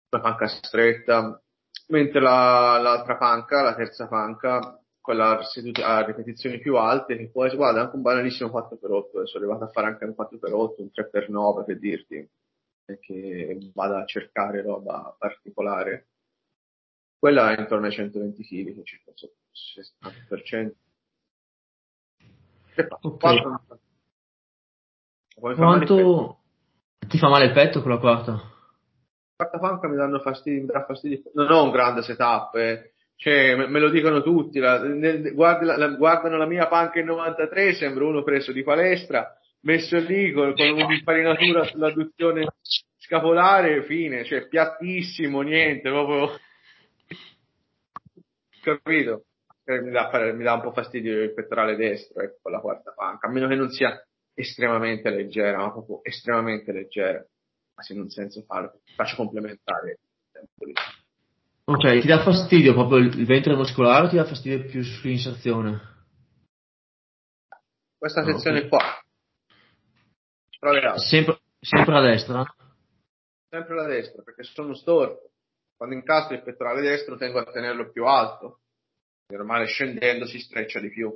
[0.10, 1.40] una panca stretta,
[1.88, 5.40] mentre la, l'altra panca, la terza panca, quella
[5.84, 9.72] a ripetizioni più alte, che può essere, guarda, anche un banalissimo 4x8, sono arrivato a
[9.72, 12.30] fare anche un 4x8, un 3x9 per dirti,
[12.84, 16.08] perché vado a cercare roba particolare
[17.24, 19.32] quella è intorno ai 120 kg, che circa il
[20.36, 20.72] 60%.
[23.00, 23.42] Okay.
[25.56, 26.40] Quanto
[27.08, 28.42] ti fa male il petto con la quarta?
[29.38, 31.32] quarta panca mi danno fastidio, mi dà fastidio.
[31.34, 32.92] Non ho un grande setup, eh.
[33.16, 34.60] cioè, me, me, lo dicono tutti.
[34.60, 38.64] La, nel, guardi la, la, guardano la mia panca in 93, sembra uno preso di
[38.64, 42.48] palestra, messo lì con, con un'infarinatura sull'adduzione
[42.98, 46.32] scapolare, fine, cioè piattissimo, niente, proprio
[48.62, 49.26] capito?
[49.66, 53.28] Eh, mi dà, mi dà, un po' fastidio il pettorale destro, ecco, la quarta panca,
[53.28, 54.02] a meno che non sia
[54.34, 57.26] estremamente leggera, ma proprio estremamente leggera,
[57.76, 60.00] ma se non senso farlo, faccio complementare.
[61.66, 65.92] Ok, ti dà fastidio proprio il ventre muscolare o ti dà fastidio più sull'inserzione?
[67.98, 68.70] Questa ah, sezione okay.
[68.70, 68.82] qua.
[70.98, 72.44] Sempre, sempre a destra?
[73.50, 75.34] Sempre alla destra, perché sono storto
[75.84, 78.62] quando incastro il pettorale destro tengo a tenerlo più alto.
[79.26, 81.14] È normale scendendo si streccia di più.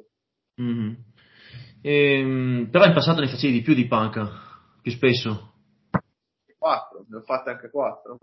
[0.61, 0.93] Mm-hmm.
[1.81, 4.27] Ehm, però in passato ne facevi di più di panca,
[4.81, 5.53] più spesso.
[6.57, 8.17] 4, ne ho fatte anche 4.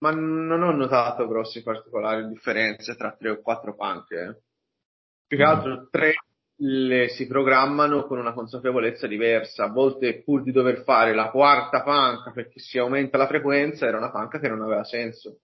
[0.00, 4.14] Ma non ho notato grossi particolari differenze tra 3 o 4 panche.
[4.14, 4.40] Eh.
[5.26, 5.48] Più che mm.
[5.48, 6.14] altro 3
[6.60, 9.64] le si programmano con una consapevolezza diversa.
[9.64, 13.98] A volte pur di dover fare la quarta panca perché si aumenta la frequenza, era
[13.98, 15.38] una panca che non aveva senso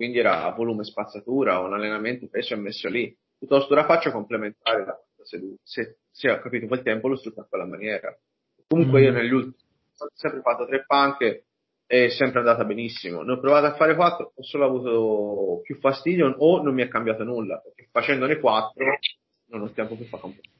[0.00, 4.82] quindi era volume spazzatura o un allenamento peso è messo lì, piuttosto la faccia complementare
[4.82, 8.18] da seduta, se, se ho capito quel tempo lo sfrutta a quella maniera.
[8.66, 9.04] Comunque mm.
[9.04, 9.62] io negli ultimi
[9.98, 11.44] ho sempre fatto tre panche
[11.84, 13.20] è sempre andata benissimo.
[13.20, 16.88] Ne ho provato a fare quattro, ho solo avuto più fastidio o non mi è
[16.88, 18.98] cambiato nulla, perché facendone quattro
[19.48, 20.59] non ho tempo per fare completo.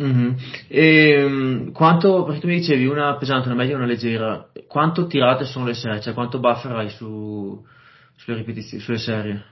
[0.00, 0.34] Mm-hmm.
[0.68, 5.06] E, ehm, quanto, perché tu mi dicevi una pesante, una media e una leggera, quanto
[5.06, 6.00] tirate sono le 6?
[6.00, 7.64] Cioè quanto buffer hai su,
[8.16, 9.44] sulle ripetizioni, sulle serie?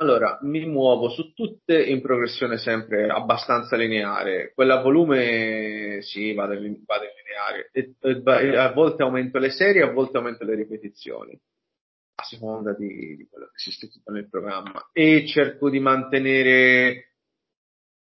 [0.00, 4.52] Allora, mi muovo su tutte in progressione sempre abbastanza lineare.
[4.54, 7.68] Quella a volume sì, vado in, vado in lineare.
[7.70, 11.38] E, e, a volte aumento le serie, a volte aumento le ripetizioni,
[12.14, 14.88] a seconda di, di quello che si stipula nel programma.
[14.90, 17.09] E cerco di mantenere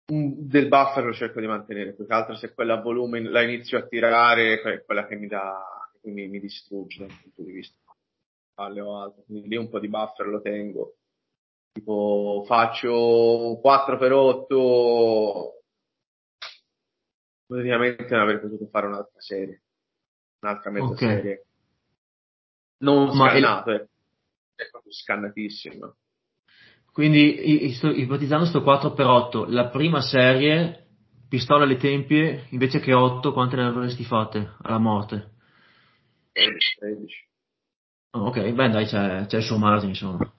[0.07, 3.79] del buffer lo cerco di mantenere, più che altro se quella a volume la inizio
[3.79, 7.79] a tirare, è quella che mi dà, che mi, mi distrugge dal punto di vista
[8.55, 9.23] palle o altro.
[9.25, 10.97] Quindi lì un po' di buffer lo tengo
[11.75, 15.63] tipo faccio 4 per 8
[17.47, 19.63] praticamente non avrei potuto fare un'altra serie
[20.39, 21.09] un'altra mezza okay.
[21.09, 21.47] serie
[22.79, 23.77] non scannato il...
[23.77, 23.89] Eh.
[24.55, 25.97] è proprio scannatissimo
[26.95, 27.67] quindi
[28.01, 30.87] ipotizzando sto 4 per 8 la prima serie
[31.29, 35.33] pistola alle tempie invece che 8 quante ne avresti fatte alla morte?
[36.31, 37.29] 13 13
[38.13, 40.33] oh, ok beh dai c'è, c'è il suo margine insomma.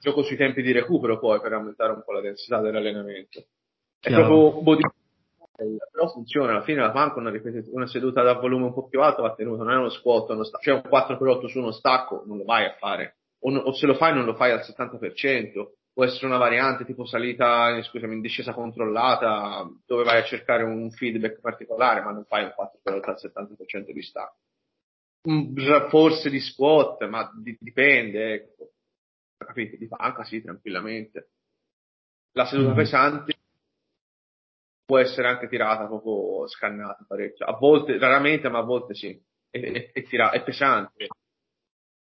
[0.00, 3.44] Gioco sui tempi di recupero poi per aumentare un po' la densità dell'allenamento.
[4.00, 4.26] È Chiaro.
[4.26, 4.82] proprio body
[5.92, 7.30] però funziona, alla fine la panca una,
[7.72, 10.44] una seduta da volume un po' più alto va tenuta, non è uno squat, uno
[10.44, 13.72] sta- cioè un 4x8 su uno stacco non lo vai a fare, o, no, o,
[13.72, 18.14] se lo fai non lo fai al 70%, può essere una variante tipo salita, scusami,
[18.14, 23.08] in discesa controllata, dove vai a cercare un feedback particolare, ma non fai un 4x8
[23.08, 24.36] al 70% di stacco.
[25.88, 28.70] Forse di squat, ma di- dipende, ecco
[29.48, 31.30] capite, di panca sì, tranquillamente.
[32.32, 32.76] La seduta mm.
[32.76, 33.32] pesante
[34.84, 37.46] può essere anche tirata proprio scannata parecchio.
[37.46, 39.20] A volte, raramente, ma a volte sì.
[39.50, 41.06] È, è, è, tira, è pesante.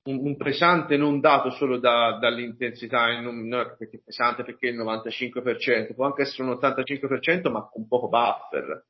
[0.08, 4.78] Un, un, pesante non dato solo da, dall'intensità, non, non perché è pesante perché il
[4.78, 8.86] 95%, può anche essere un 85% ma con poco buffer,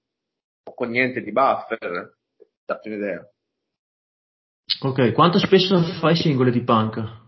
[0.64, 2.18] o con niente di buffer,
[2.66, 3.30] date un'idea.
[4.82, 7.22] Ok, quanto spesso fai singole di panca?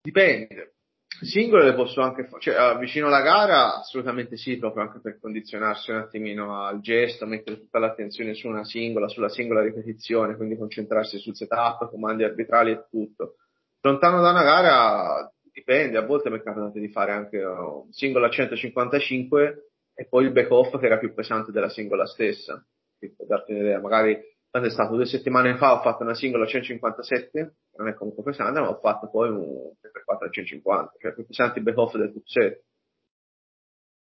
[0.00, 0.73] Dipende.
[1.20, 5.90] Singole le posso anche fare, cioè vicino alla gara assolutamente sì, proprio anche per condizionarsi
[5.90, 11.18] un attimino al gesto, mettere tutta l'attenzione su una singola, sulla singola ripetizione, quindi concentrarsi
[11.18, 13.36] sul setup, comandi arbitrali e tutto.
[13.80, 18.26] Lontano da una gara dipende, a volte mi è capitato di fare anche un singolo
[18.26, 22.64] a 155 e poi il back off che era più pesante della singola stessa.
[22.98, 24.18] Per darti un'idea, magari
[24.54, 28.60] quando è stato due settimane fa ho fatto una singola 157, non è comunque pesante,
[28.60, 32.22] ma ho fatto poi un 3x4 a 150, cioè più pesante il back-off del top
[32.24, 32.62] set.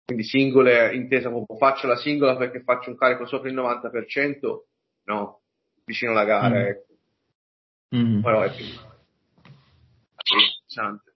[0.03, 4.63] Quindi singole, intesa come faccio la singola perché faccio un carico sopra il 90%,
[5.03, 5.43] no,
[5.85, 6.65] vicino alla gara, mm.
[6.65, 6.93] ecco.
[7.95, 8.21] Mm.
[8.21, 8.65] Però è più
[10.65, 11.12] pesante.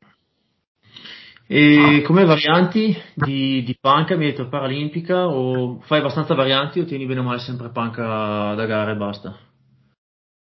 [1.50, 6.84] E come varianti di, di panca mi hai detto paralimpica o fai abbastanza varianti o
[6.84, 9.34] tieni bene o male sempre panca da gara e basta?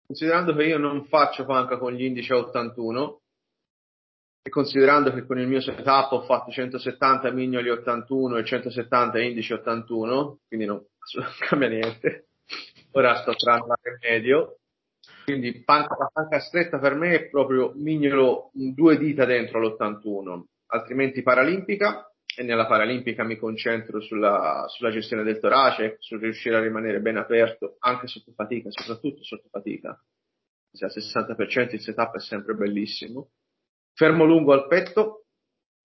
[0.05, 3.21] Considerando che io non faccio panca con gli indici a 81
[4.43, 9.53] e considerando che con il mio setup ho fatto 170 mignoli 81 e 170 indici
[9.53, 10.85] 81, quindi non,
[11.15, 12.27] non cambia niente.
[12.93, 14.57] Ora sto tra il medio,
[15.25, 22.11] quindi panca, panca stretta per me è proprio mignolo due dita dentro l'81 altrimenti paralimpica
[22.37, 27.17] e nella paralimpica mi concentro sulla, sulla gestione del torace, sul riuscire a rimanere ben
[27.17, 30.01] aperto anche sotto fatica, soprattutto sotto fatica.
[30.71, 33.31] Se al 60% il setup è sempre bellissimo.
[33.95, 35.25] Fermo lungo al petto,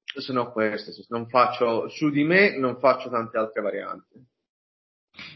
[0.03, 4.23] se no queste, se non faccio su di me non faccio tante altre varianti.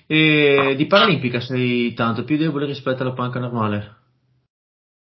[0.05, 3.95] E di paralimpica sei tanto più debole rispetto alla panca normale?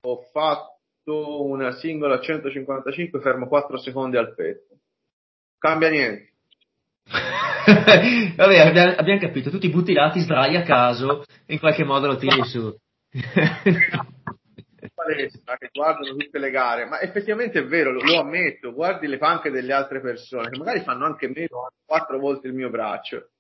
[0.03, 0.70] Ho fatto
[1.01, 4.77] fatto una singola 155, fermo 4 secondi al petto.
[5.57, 6.29] Cambia niente.
[8.35, 11.83] Vabbè, abbiamo, abbiamo, capito, tu ti butti là, ti sdrai a caso e in qualche
[11.83, 12.75] modo lo tiri su.
[14.93, 19.17] palestra che guardano tutte le gare, ma effettivamente è vero, lo, lo, ammetto, guardi le
[19.17, 23.31] panche delle altre persone che magari fanno anche meno, quattro volte il mio braccio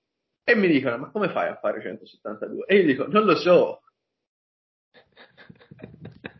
[0.43, 2.65] e mi dicono ma come fai a fare 172?
[2.65, 3.81] E io dico non lo so,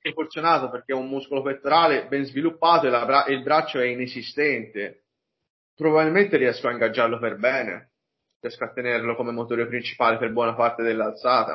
[0.00, 5.04] proporzionato perché è un muscolo pettorale ben sviluppato e, bra- e il braccio è inesistente.
[5.74, 7.92] Probabilmente riesco a ingaggiarlo per bene,
[8.40, 11.54] riesco a tenerlo come motore principale per buona parte dell'alzata.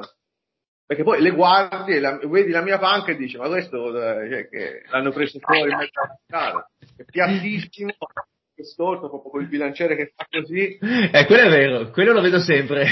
[0.87, 4.47] Perché poi le guardi e la, vedi la mia panca e dici, ma questo cioè,
[4.49, 6.69] che l'hanno preso fuori in mezzo alla strada.
[6.95, 7.91] È piattissimo,
[8.53, 10.77] è storto, proprio con il bilanciere che fa così.
[10.77, 12.85] Eh, quello è vero, quello lo vedo sempre.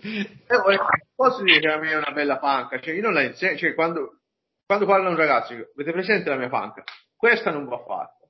[0.00, 3.56] Eh, posso dire che la mia è una bella panca, cioè io non la insegno,
[3.56, 4.20] cioè quando,
[4.64, 6.84] quando parlo a un ragazzo, dico, avete presente la mia panca?
[7.16, 8.24] Questa non va fatta.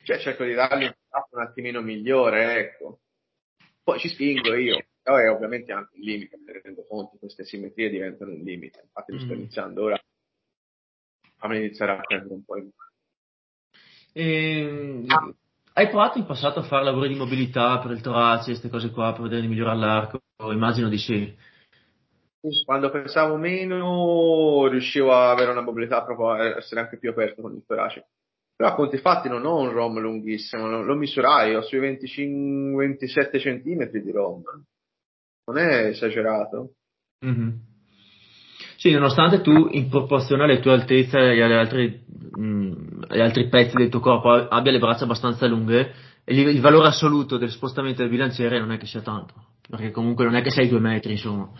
[0.00, 3.00] Cioè cerco di dargli un tappo un attimino migliore, ecco.
[3.82, 4.86] Poi ci spingo io.
[5.02, 9.18] Poi ovviamente anche un limite, mi rendo conto, queste simmetrie diventano un limite, infatti mm.
[9.18, 10.00] sto iniziando ora,
[11.36, 12.90] fammi iniziare a prendere un po' in mano.
[14.12, 15.04] E,
[15.72, 19.12] hai provato in passato a fare lavori di mobilità per il torace, queste cose qua,
[19.12, 20.20] per vedere di migliorare l'arco?
[20.52, 21.36] Immagino di sì.
[22.64, 27.54] Quando pensavo meno riuscivo a avere una mobilità proprio a essere anche più aperto con
[27.54, 28.06] il torace.
[28.56, 33.38] Però a conti fatti non ho un ROM lunghissimo, lo misurai, ho sui 25, 27
[33.38, 34.42] centimetri di ROM.
[35.46, 36.74] Non è esagerato.
[37.24, 37.48] Mm-hmm.
[38.76, 43.48] Sì, nonostante tu in proporzione alle tue altezze e agli altri, mh, mm, agli altri
[43.48, 45.92] pezzi del tuo corpo abbia le braccia abbastanza lunghe,
[46.24, 49.34] il, il, valore assoluto del spostamento del bilanciere non è che sia tanto,
[49.70, 51.50] perché comunque non è che sei due metri, insomma.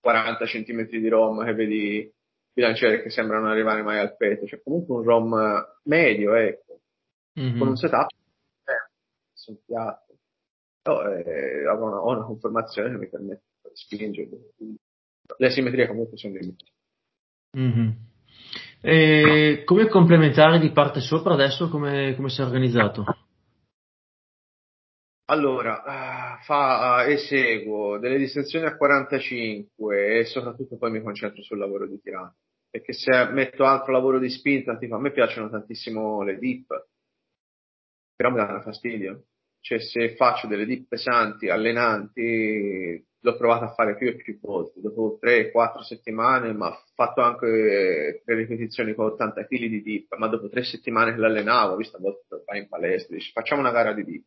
[0.00, 2.12] 40 cm di ROM che vedi
[2.52, 6.80] bilanciere che sembrano arrivare mai al petto, cioè comunque un ROM medio, ecco,
[7.40, 7.58] mm-hmm.
[7.58, 8.90] con un setup eh,
[9.32, 10.18] sul piatto.
[10.82, 14.28] Però eh, ho, una, ho una conformazione che mi permette di spingere.
[15.38, 16.72] Le simmetrie comunque sono limitate.
[17.56, 17.90] Mm-hmm.
[18.82, 23.04] E come complementare di parte sopra adesso come, come si è organizzato?
[25.26, 31.56] Allora, uh, fa, uh, eseguo delle distensioni a 45 e soprattutto poi mi concentro sul
[31.58, 32.36] lavoro di tirata.
[32.68, 36.66] Perché se metto altro lavoro di spinta, tipo a me piacciono tantissimo le dip,
[38.14, 39.24] però mi danno fastidio.
[39.60, 44.80] Cioè se faccio delle dip pesanti, allenanti, l'ho provato a fare più e più volte.
[44.82, 50.28] Dopo 3-4 settimane, ma ho fatto anche tre ripetizioni con 80 kg di dip, ma
[50.28, 53.94] dopo tre settimane che l'allenavo, visto a volte vai in palestra, dici facciamo una gara
[53.94, 54.24] di dip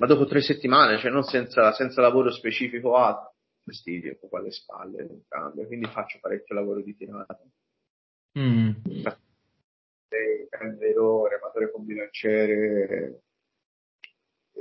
[0.00, 4.50] ma dopo tre settimane, cioè non senza, senza lavoro specifico altro, fastidio un po' alle
[4.50, 7.38] spalle, cambia, quindi faccio parecchio lavoro di tirata.
[8.38, 8.70] Mm.
[10.48, 13.20] Candero, rematore con bilanciere,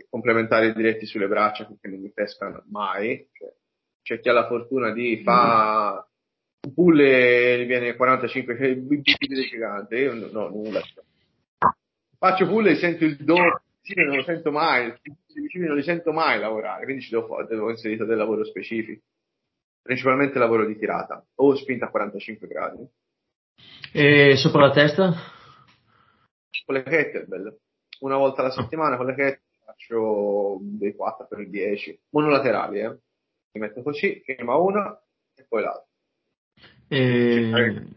[0.09, 3.25] complementari diretti sulle braccia perché non mi pescano mai.
[3.31, 3.53] Cioè,
[4.01, 6.05] c'è chi ha la fortuna di fa
[6.67, 10.81] un pull e viene 45 bibite gigante, io no, nulla.
[12.17, 15.83] Faccio pull e sento il doppio vicini non lo sento mai, i vicini non li
[15.83, 19.01] sento mai lavorare, quindi ci devo, devo inserire del lavoro specifico,
[19.81, 22.87] principalmente lavoro di tirata o spinta a 45 gradi.
[23.91, 25.13] E sopra la testa?
[26.65, 27.57] Con le kettlebell,
[28.01, 29.47] una volta alla settimana con le kettlebell
[29.79, 32.97] faccio dei 4 per 10, monolaterali, eh.
[33.51, 35.01] Mi metto così, prima una
[35.35, 35.87] e poi l'altra.
[36.87, 37.87] E...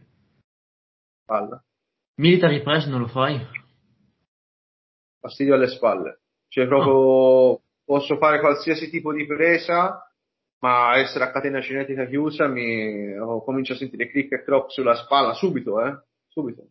[1.25, 1.63] Palla.
[2.17, 3.39] Military press non lo fai?
[5.23, 6.21] Fastidio alle spalle.
[6.49, 10.13] Cioè proprio posso fare qualsiasi tipo di presa,
[10.59, 14.97] ma essere a catena cinetica chiusa mi oh, comincio a sentire click e crop sulla
[14.97, 15.97] spalla subito, eh?
[16.29, 16.69] Subito.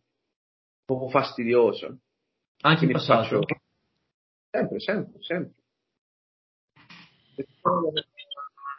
[0.84, 1.98] Proprio fastidioso.
[2.60, 3.40] Anche in passato?
[3.40, 3.60] Faccio...
[4.50, 5.54] Sempre, sempre, sempre.
[7.62, 7.92] Non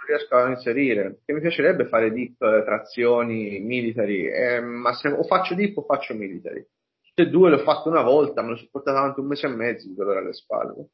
[0.06, 1.22] riesco a inserire.
[1.26, 6.14] Che mi piacerebbe fare dip, trazioni, military, eh, ma se o faccio dip o faccio
[6.14, 6.66] military
[7.14, 9.50] tutte e due l'ho fatto una volta, me lo sono portato avanti un mese e
[9.50, 10.90] mezzo di dolore alle spalle.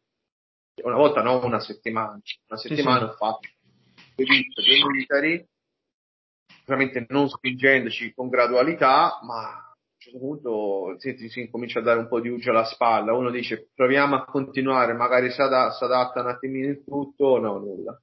[0.83, 2.19] Una volta no, una settimana.
[2.47, 3.11] Una settimana sì, sì.
[3.11, 3.47] ho fatto
[4.15, 5.47] due due militari,
[6.63, 11.99] ovviamente non spingendoci con gradualità, ma a un certo punto si, si incomincia a dare
[11.99, 13.13] un po' di ugio alla spalla.
[13.13, 17.57] Uno dice proviamo a continuare, magari si adatta, si adatta un attimino il tutto, no,
[17.57, 17.99] nulla.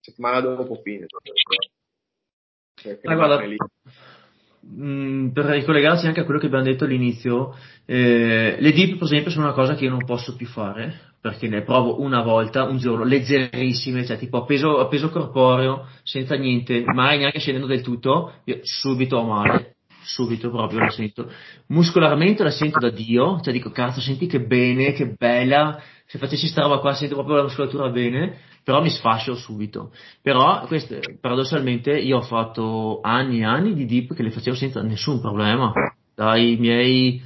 [0.00, 1.06] Settimana dopo fine.
[2.74, 3.38] Cioè, guarda,
[4.66, 7.54] mm, per ricollegarsi anche a quello che abbiamo detto all'inizio,
[7.86, 11.48] eh, le dip per esempio sono una cosa che io non posso più fare perché
[11.48, 16.34] ne provo una volta, un giorno, leggerissime, cioè tipo a peso, a peso corporeo, senza
[16.34, 21.30] niente, mai neanche scendendo del tutto, io subito ho male, subito proprio la sento.
[21.68, 26.48] Muscolarmente la sento da Dio, cioè dico cazzo, senti che bene, che bella, se facessi
[26.48, 29.92] sta roba qua sento proprio la muscolatura bene, però mi sfascio subito.
[30.20, 34.82] Però questo, paradossalmente io ho fatto anni e anni di dip che le facevo senza
[34.82, 35.70] nessun problema,
[36.12, 37.22] dai miei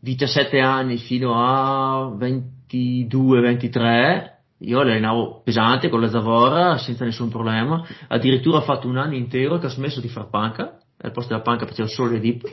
[0.00, 8.56] 17 anni fino a 22-23 io allenavo pesante con la Zavora senza nessun problema, addirittura
[8.56, 11.66] ho fatto un anno intero che ho smesso di far panca, al posto della panca
[11.66, 12.50] facevo solo le dip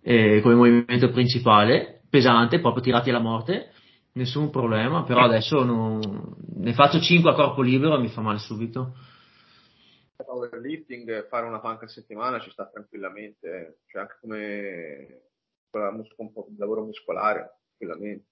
[0.00, 3.72] eh, come movimento principale, pesante, proprio tirati alla morte
[4.12, 6.00] nessun problema, però adesso non...
[6.56, 8.94] ne faccio 5 a corpo libero e mi fa male subito.
[10.16, 15.22] Powerlifting, fare una panca a settimana ci sta tranquillamente, cioè anche come
[16.56, 18.26] lavoro muscolare, tranquillamente.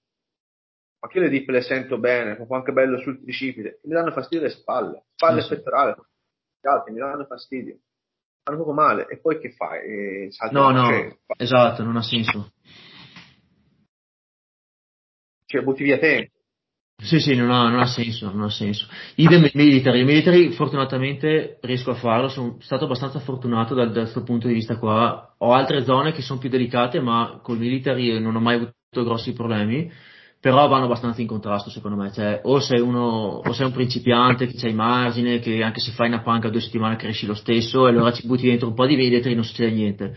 [1.01, 4.45] Ma che le dip le sento bene, proprio anche bello sul tricipite, mi danno fastidio
[4.45, 5.95] le spalle, spalle sì, pettorale,
[6.61, 7.77] gli altri mi danno fastidio,
[8.43, 9.79] fanno proprio male, e poi che fai?
[9.79, 12.51] Eh, no, no, cioè, esatto, non ha senso
[15.49, 16.31] cioè butti via tempo.
[17.01, 18.85] Sì, sì, non ha, non ha senso, non ha senso.
[19.15, 19.99] Idem il military.
[19.99, 24.77] Il military fortunatamente riesco a farlo, sono stato abbastanza fortunato dal suo punto di vista
[24.77, 25.33] qua.
[25.39, 29.33] Ho altre zone che sono più delicate, ma col military non ho mai avuto grossi
[29.33, 29.89] problemi.
[30.41, 32.11] Però vanno abbastanza in contrasto secondo me.
[32.11, 36.09] Cioè, o sei uno, o sei un principiante che c'hai margine, che anche se fai
[36.09, 38.95] una panca due settimane cresci lo stesso, e allora ci butti dentro un po' di
[38.95, 40.15] military e non succede niente.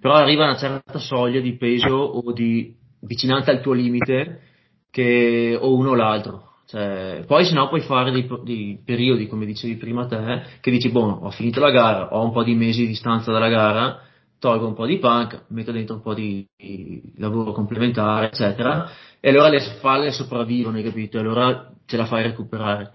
[0.00, 4.52] Però arriva una certa soglia di peso o di vicinanza al tuo limite
[4.94, 6.52] che o uno o l'altro.
[6.66, 10.88] Cioè, poi se no puoi fare dei, dei, periodi, come dicevi prima te, che dici,
[10.88, 14.00] boh, ho finito la gara, ho un po' di mesi di distanza dalla gara,
[14.38, 18.88] tolgo un po' di punk, metto dentro un po' di, di lavoro complementare, eccetera,
[19.18, 21.16] e allora le spalle sopravvivono, hai capito?
[21.16, 22.92] E allora ce la fai recuperare.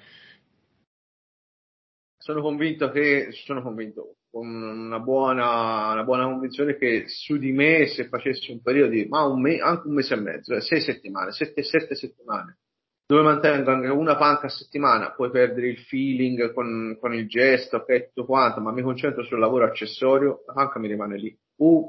[2.18, 7.88] Sono convinto che, sono convinto, con una buona, una buona convinzione che su di me
[7.88, 10.82] se facessi un periodo di, ma un me, anche un mese e mezzo, eh, sei
[10.82, 12.60] settimane, sette, sette settimane,
[13.06, 17.78] dove mantengo anche una panca a settimana, puoi perdere il feeling con, con il gesto,
[17.78, 21.36] ok, tutto quanto, ma mi concentro sul lavoro accessorio, la panca mi rimane lì.
[21.56, 21.86] Uh,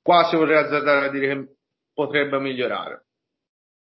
[0.00, 1.54] quasi vorrei azzardare a dire che
[1.92, 3.06] potrebbe migliorare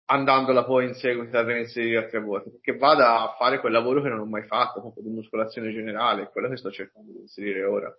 [0.07, 4.03] andandola poi in seguito a reinserire a tre volte, perché vada a fare quel lavoro
[4.03, 7.65] che non ho mai fatto, proprio di muscolazione generale, quello che sto cercando di inserire
[7.65, 7.95] ora.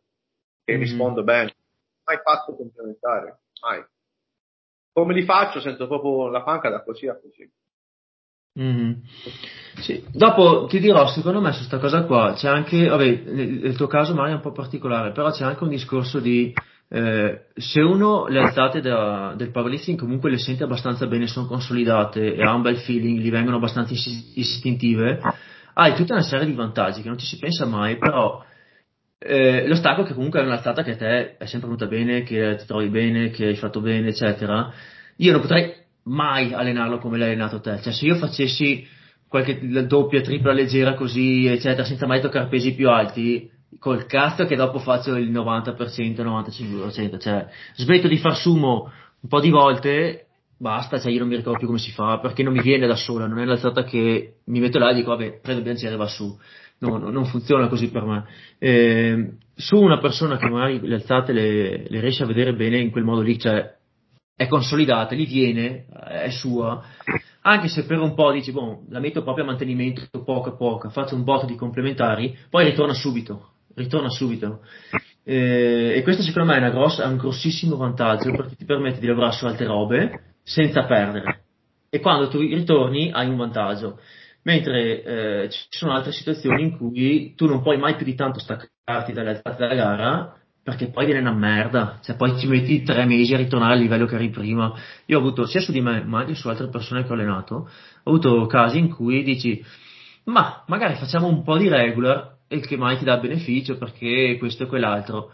[0.63, 0.81] E mm-hmm.
[0.81, 1.55] rispondo bene.
[2.05, 3.83] Mai fatto complementare, mai.
[4.93, 5.59] Come li faccio?
[5.59, 7.51] Sento proprio la panca da così a così.
[8.57, 8.91] Mm-hmm.
[9.81, 10.05] Sì.
[10.13, 14.13] Dopo ti dirò, secondo me su questa cosa qua c'è anche, vabbè, nel tuo caso
[14.13, 16.53] magari è un po' particolare, però c'è anche un discorso di
[16.87, 22.35] eh, se uno le alzate da, del powerlifting comunque le sente abbastanza bene, sono consolidate
[22.35, 25.19] e ha un bel feeling, gli vengono abbastanza istintive,
[25.73, 28.43] hai tutta una serie di vantaggi che non ci si pensa mai, però
[29.17, 32.65] eh, stacco che comunque è un'alzata che a te è sempre venuta bene, che ti
[32.65, 34.71] trovi bene, che hai fatto bene, eccetera.
[35.17, 35.73] Io non potrei
[36.03, 38.87] mai allenarlo come l'hai allenato te, cioè se io facessi
[39.27, 43.49] qualche doppia, tripla leggera così, eccetera, senza mai toccare pesi più alti,
[43.79, 48.91] col cazzo che dopo faccio il 90%, 95%, cioè smetto di far sumo
[49.21, 52.43] un po' di volte, basta, cioè io non mi ricordo più come si fa, perché
[52.43, 55.39] non mi viene da sola, non è l'alzata che mi metto là e dico vabbè,
[55.41, 56.37] prendo il bilanciere e va su.
[56.77, 58.25] No, no, non funziona così per me.
[58.59, 62.91] Eh, su una persona che magari le alzate le, le riesce a vedere bene in
[62.91, 63.73] quel modo lì, cioè
[64.35, 66.83] è consolidata, gli viene, è sua,
[67.41, 70.89] anche se per un po' dici, boh, la metto proprio a mantenimento poco a poco,
[70.89, 74.61] faccio un botto di complementari, poi ritorna subito, ritorna subito.
[75.23, 79.07] Eh, e questo secondo me è, grossa, è, un grossissimo vantaggio perché ti permette di
[79.07, 81.43] lavorare su altre robe senza perdere.
[81.89, 83.99] E quando tu ritorni hai un vantaggio.
[84.43, 88.39] Mentre eh, ci sono altre situazioni in cui tu non puoi mai più di tanto
[88.39, 93.05] staccarti dalle alzate della gara perché poi viene una merda, cioè poi ci metti tre
[93.05, 94.73] mesi a ritornare al livello che eri prima.
[95.05, 97.55] Io ho avuto, sia su di me, ma anche su altre persone che ho allenato,
[97.55, 99.63] ho avuto casi in cui dici,
[100.23, 104.63] ma magari facciamo un po' di regular e che mai ti dà beneficio perché questo
[104.63, 105.33] e quell'altro.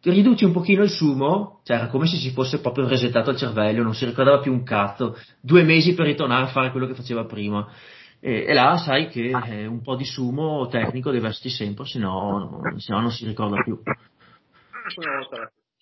[0.00, 3.38] Ti riduci un pochino il sumo, cioè era come se si fosse proprio resettato il
[3.38, 6.94] cervello, non si ricordava più un cazzo, due mesi per ritornare a fare quello che
[6.94, 7.72] faceva prima.
[8.20, 11.98] E, e là sai che eh, un po' di sumo tecnico deve esserci sempre, se
[11.98, 13.80] no, non si ricorda più.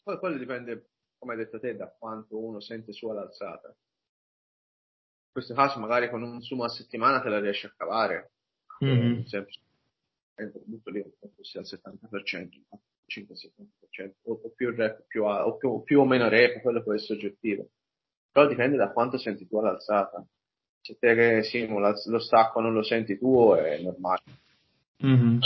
[0.05, 0.87] Poi quello dipende,
[1.19, 3.69] come hai detto te, da quanto uno sente su all'alzata.
[3.69, 8.31] In questo caso magari con un sumo a settimana te la riesci a cavare.
[8.85, 9.23] Mm-hmm.
[9.23, 9.53] Sempre
[10.45, 11.05] il prodotto lì
[11.41, 12.49] sia al 70%,
[13.07, 17.19] 5-70%, o, o, più rep, più, o, più, più, o meno rep, quello può essere
[17.19, 17.69] soggettivo.
[18.31, 20.25] Però dipende da quanto senti tu all'alzata.
[20.81, 24.23] Se te che simula lo stacco non lo senti tu è normale.
[25.05, 25.39] Mm-hmm.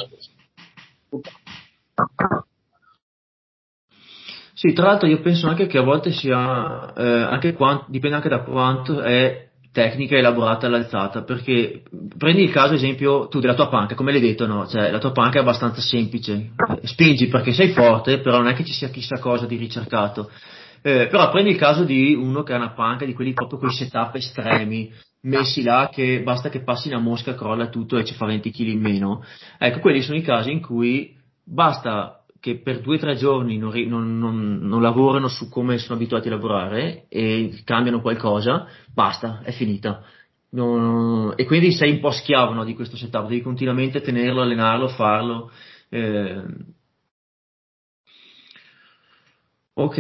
[4.55, 8.31] Sì, tra l'altro io penso anche che a volte sia, eh, anche quanto, dipende anche
[8.31, 9.46] da quanto è
[9.77, 11.83] tecnica elaborata all'alzata, perché
[12.17, 14.67] prendi il caso esempio tu della tua panca, come l'hai detto, no?
[14.67, 16.53] Cioè, la tua panca è abbastanza semplice,
[16.85, 20.31] spingi perché sei forte, però non è che ci sia chissà cosa di ricercato.
[20.81, 23.69] Eh, però prendi il caso di uno che ha una panca di quelli proprio con
[23.69, 24.91] i setup estremi,
[25.25, 28.69] messi là che basta che passi una mosca, crolla tutto e ci fa 20 kg
[28.69, 29.23] in meno.
[29.59, 31.15] Ecco, quelli sono i casi in cui
[31.45, 35.97] basta che per due o tre giorni non, non, non, non, lavorano su come sono
[35.97, 40.03] abituati a lavorare e cambiano qualcosa, basta, è finita.
[40.51, 45.51] e quindi sei un po' schiavo no, di questo setup, devi continuamente tenerlo, allenarlo, farlo.
[45.89, 46.43] Eh.
[49.75, 49.99] Ok.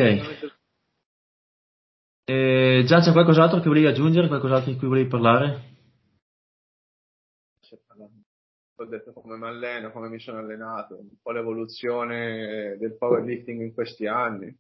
[2.28, 5.76] Eh, già c'è qualcos'altro che volevi aggiungere, qualcos'altro di cui volevi parlare?
[8.77, 13.72] Ho detto come mi alleno, come mi sono allenato, un po' l'evoluzione del powerlifting in
[13.72, 14.55] questi anni.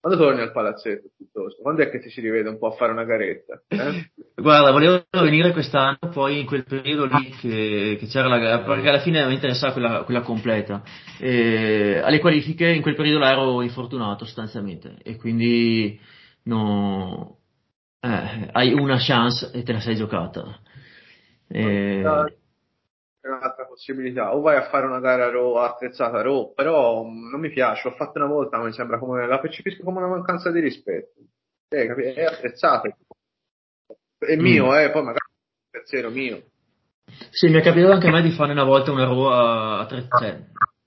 [0.00, 1.60] Quando torni al palazzetto piuttosto?
[1.60, 3.62] Quando è che ti si rivede un po' a fare una garetta?
[3.68, 4.10] Eh?
[4.34, 8.88] Guarda, volevo venire quest'anno, poi in quel periodo lì che, che c'era la gara, perché
[8.88, 10.82] alla fine mi interessava quella, quella completa.
[11.18, 16.00] E alle qualifiche in quel periodo ero infortunato sostanzialmente e quindi
[16.44, 17.40] no,
[18.00, 20.60] eh, hai una chance e te la sei giocata.
[21.46, 22.38] E...
[23.22, 27.38] È un'altra possibilità, o vai a fare una gara raw attrezzata a raw, però non
[27.38, 30.50] mi piace, l'ho fatta una volta, ma mi sembra come la percepisco come una mancanza
[30.50, 31.20] di rispetto.
[31.68, 32.88] Eh, è attrezzata,
[34.18, 34.74] è mio, mm.
[34.74, 36.42] eh, poi magari è un pensiero mio.
[37.30, 40.06] Sì, mi è capitato anche a me di fare una volta una RAW a, tre,
[40.18, 40.40] cioè,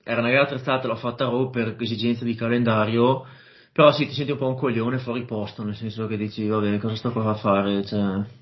[0.03, 3.27] era una gara attrezzata, l'ho fatta RAW per esigenze di calendario,
[3.71, 6.79] però sì, ti senti un po' un coglione fuori posto, nel senso che dici, vabbè,
[6.79, 8.41] cosa sto qua a fare, cioè...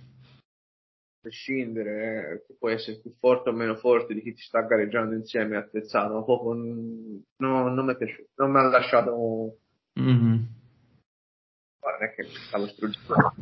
[1.22, 5.14] A prescindere, eh, puoi essere più forte o meno forte di chi ti sta gareggiando
[5.14, 9.58] insieme attrezzato, ma proprio no, non mi è piaciuto, non mi ha lasciato...
[10.00, 10.38] Mm-hmm.
[11.80, 13.34] Guarda, è che stavo struggendo.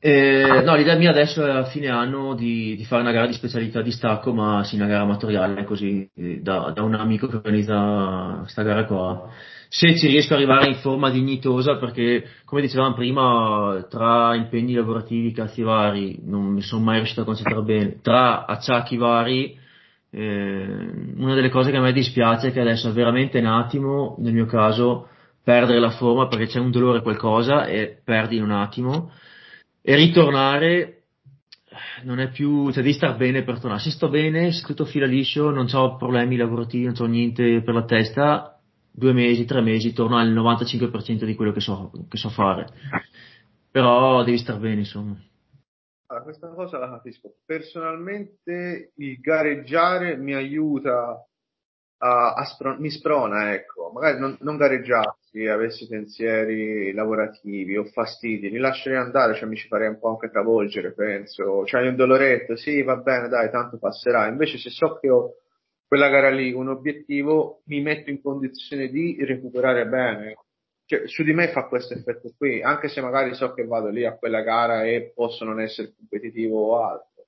[0.00, 3.32] Eh, no, l'idea mia adesso è a fine anno di, di, fare una gara di
[3.32, 7.36] specialità di stacco, ma sì, una gara amatoriale, così, eh, da, da, un amico che
[7.36, 9.30] organizza questa gara qua.
[9.68, 15.32] Se ci riesco ad arrivare in forma dignitosa, perché, come dicevamo prima, tra impegni lavorativi,
[15.32, 19.58] cazzi vari, non mi sono mai riuscito a concentrare bene, tra acciacchi vari,
[20.10, 24.16] eh, una delle cose che a me dispiace è che adesso è veramente un attimo,
[24.18, 25.08] nel mio caso,
[25.42, 29.12] perdere la forma perché c'è un dolore qualcosa e perdi in un attimo
[29.80, 31.02] e ritornare
[32.02, 33.80] non è più, cioè devi star bene per tornare.
[33.80, 37.74] Se sto bene, se tutto fila liscio, non ho problemi lavorativi, non ho niente per
[37.74, 38.55] la testa,
[38.96, 42.66] due mesi, tre mesi, torno al 95% di quello che so, che so fare.
[43.70, 45.14] Però devi star bene, insomma.
[46.06, 47.34] Allora, questa cosa la capisco.
[47.44, 51.22] Personalmente il gareggiare mi aiuta
[51.98, 53.90] a, a spron- mi sprona, ecco.
[53.92, 59.56] Magari non, non gareggiare se avessi pensieri lavorativi o fastidi, li lascerei andare, cioè mi
[59.56, 61.62] ci farei un po' anche travolgere, penso.
[61.66, 64.26] C'hai un doloretto, sì, va bene, dai, tanto passerà.
[64.26, 65.34] Invece se so che ho
[65.86, 70.36] quella gara lì, un obiettivo, mi metto in condizione di recuperare bene.
[70.84, 74.04] Cioè, su di me fa questo effetto qui, anche se magari so che vado lì
[74.04, 77.26] a quella gara e posso non essere competitivo o altro.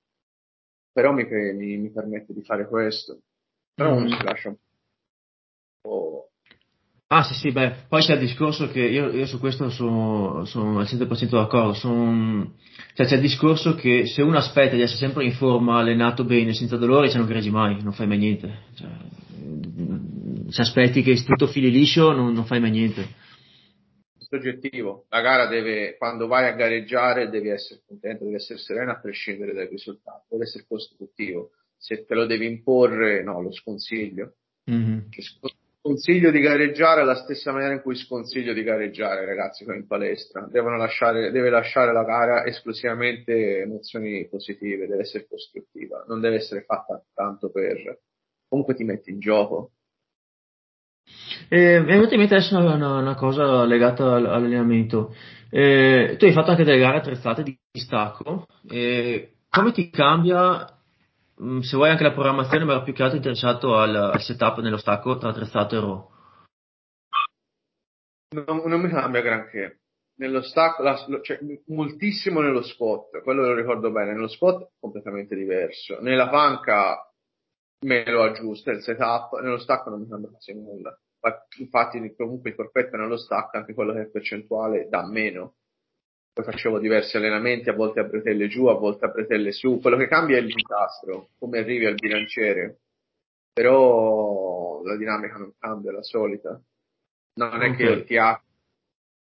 [0.91, 3.21] Però mi, mi, mi permette di fare questo.
[3.73, 3.97] Però mm.
[3.97, 4.55] uno si lascia un
[5.81, 6.31] po'
[7.11, 10.77] Ah sì sì, beh, poi c'è il discorso che io, io su questo sono, sono,
[10.77, 12.53] al 100% d'accordo, sono,
[12.93, 16.53] cioè c'è il discorso che se uno aspetta di essere sempre in forma, allenato bene,
[16.53, 18.65] senza dolori, cioè non gareggi mai, non fai mai niente.
[18.75, 18.89] Cioè,
[20.49, 23.07] se aspetti che tutto fili liscio, non, non fai mai niente.
[24.17, 28.99] Soggettivo, la gara deve, quando vai a gareggiare devi essere contento, devi essere sereno a
[28.99, 31.53] prescindere dal risultato, deve essere costruttivo.
[31.75, 34.33] Se te lo devi imporre, no, lo sconsiglio.
[34.69, 34.99] Mm-hmm.
[35.81, 40.45] Consiglio di gareggiare alla stessa maniera in cui sconsiglio di gareggiare ragazzi in palestra.
[40.51, 46.63] Devono lasciare, deve lasciare la gara esclusivamente emozioni positive, deve essere costruttiva, non deve essere
[46.63, 47.99] fatta tanto per...
[48.49, 49.71] Comunque ti metti in gioco.
[51.47, 55.15] Eh, mi è venuta in mente adesso una, una, cosa legata all'allenamento.
[55.49, 58.47] Eh, tu hai fatto anche delle gare attrezzate di stacco.
[58.67, 60.78] Eh, come ti cambia
[61.61, 64.77] se vuoi anche la programmazione, ma ero più che altro interessato al, al setup nello
[64.77, 66.11] stacco tra attrezzato e RAW.
[68.31, 69.79] Non, non, mi cambia granché.
[70.19, 74.11] Nello stacco, la, cioè, moltissimo nello spot, quello lo ricordo bene.
[74.11, 75.99] Nello spot completamente diverso.
[76.01, 77.09] Nella panca
[77.85, 80.93] me lo aggiusta il setup, nello stacco non mi cambia quasi nulla.
[81.57, 85.55] Infatti, comunque il corpetto nello stacco, anche quello che è percentuale, dà meno
[86.39, 89.97] poi facevo diversi allenamenti, a volte a bretelle giù, a volte a bretelle su, quello
[89.97, 92.79] che cambia è il incastro, come arrivi al bilanciere,
[93.51, 96.61] però la dinamica non cambia, la solita.
[97.35, 97.71] Non okay.
[97.71, 98.47] è che ti apri,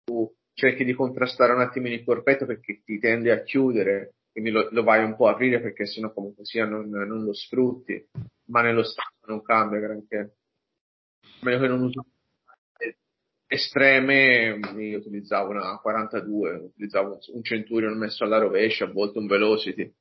[0.03, 4.68] tu cerchi di contrastare un attimino il corpetto perché ti tende a chiudere, quindi lo,
[4.72, 8.09] lo vai un po' a aprire perché sennò comunque sia non, non lo sfrutti,
[8.49, 10.36] ma nello stato non cambia granché.
[11.41, 12.05] Meglio che non uso
[13.48, 19.91] estreme io utilizzavo una 42, utilizzavo un Centurion messo alla rovescia, a volte un Velocity,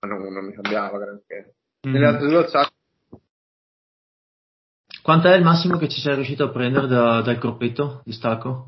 [0.00, 1.54] ma non, non mi cambiava granché.
[1.86, 1.92] Mm.
[1.92, 2.72] Nelle altre due alzate
[5.02, 8.66] Quanto è il massimo che ci sei riuscito a prendere da, dal corpetto di stacco?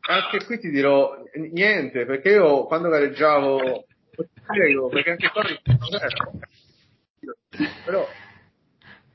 [0.00, 3.84] Anche qui ti dirò niente, perché io quando gareggiavo,
[4.90, 5.42] perché anche qua
[7.84, 8.08] però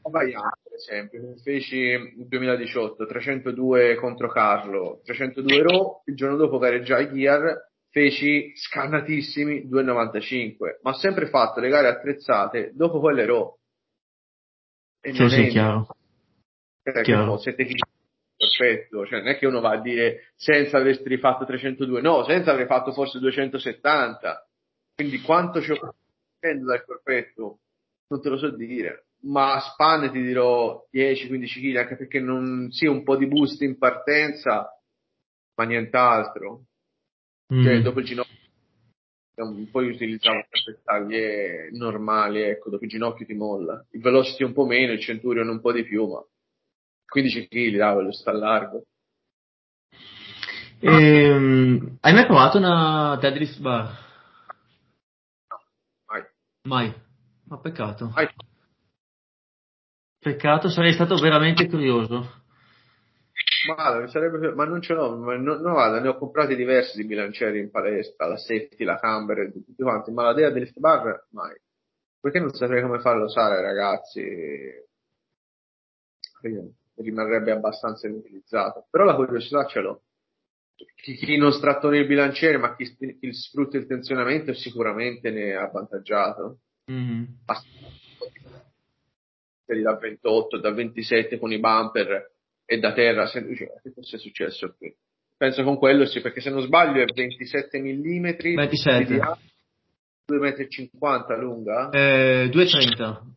[0.10, 7.12] Bayern, per esempio, feci nel 2018 302 contro Carlo, 302 Raw, il giorno dopo gareggiai
[7.12, 13.56] Gear, feci scannatissimi 2,95, ma ho sempre fatto le gare attrezzate dopo quelle Raw.
[15.02, 15.88] E sì, sì, chiaro.
[16.84, 17.38] Cioè, chiaro.
[17.38, 17.80] 7 kg
[18.38, 22.52] corpetto, cioè non è che uno va a dire senza avresti rifatto 302, no, senza
[22.52, 24.48] avrei fatto forse 270,
[24.96, 25.96] quindi quanto ci ho
[26.40, 27.60] dal corpetto
[28.10, 32.70] non te lo so dire, ma a spanne ti dirò 10-15 kg, anche perché non
[32.72, 34.70] sì, un po' di boost in partenza,
[35.56, 36.64] ma nient'altro.
[37.54, 37.64] Mm.
[37.64, 38.36] Cioè, dopo il ginocchio
[39.72, 43.86] poi utilizzavo queste taglie normali, ecco, dopo il ginocchio ti molla.
[43.92, 46.24] Il velocity un po' meno, il centurion un po' di più, ma
[47.06, 48.84] 15 kg, lo sta largo.
[50.80, 53.86] Ehm, hai mai provato una deadlift bar?
[55.50, 55.62] No,
[56.08, 56.24] mai.
[56.64, 56.94] Mai?
[57.44, 58.12] Ma peccato.
[58.14, 58.28] Mai.
[60.28, 62.44] Peccato, sarei stato veramente curioso.
[63.74, 67.08] Ma, sarebbe, ma non ce l'ho, ma no, no, guarda, ne ho comprati diversi di
[67.08, 71.56] bilancieri in palestra, la safety, la camber, tutti quanti, ma la dea del bar mai.
[72.20, 74.22] Perché non saprei come farlo usare, ragazzi?
[76.96, 78.88] rimarrebbe abbastanza inutilizzato.
[78.90, 80.02] Però la curiosità ce l'ho.
[80.76, 85.54] Chi, chi non strattona il bilanciere, ma chi, chi, sfrutta il tensionamento sicuramente ne è
[85.54, 86.60] avvantaggiato.
[86.92, 87.24] Mm-hmm.
[89.68, 92.32] Da 28, da 27 con i bumper
[92.66, 94.96] e da terra, se, cioè, che è successo qui?
[95.36, 98.24] Penso con quello sì, perché se non sbaglio è 27 mm
[98.56, 99.20] 27
[100.26, 101.90] 2,50 m lunga?
[101.90, 103.36] Eh, 2,30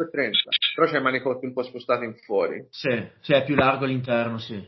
[0.00, 0.32] 2,30
[0.74, 2.64] però c'è i manicotti un po' spostati in fuori.
[2.70, 4.64] Sì, sì è più largo all'interno sì.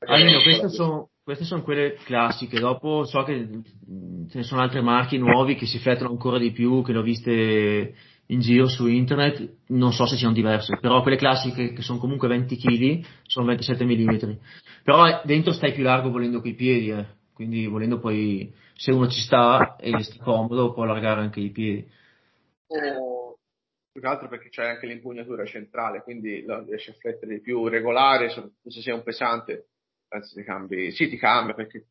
[0.00, 2.58] Almeno queste sono, queste sono quelle classiche.
[2.58, 3.48] Dopo so che
[4.28, 7.02] ce ne sono altre marchi nuovi che si effettuano ancora di più che le ho
[7.02, 7.94] viste
[8.30, 12.28] in giro su internet, non so se siano diverse, però quelle classiche che sono comunque
[12.28, 14.32] 20 kg sono 27 mm.
[14.84, 17.06] Però dentro stai più largo volendo coi piedi, eh.
[17.32, 21.88] quindi volendo poi, se uno ci sta e sta comodo, può allargare anche i piedi.
[22.66, 28.30] Più che altro perché c'è anche l'impugnatura centrale, quindi riesci a flettere di più regolare,
[28.30, 29.70] se sei un pesante,
[30.06, 31.86] penso ti cambi, sì ti cambia perché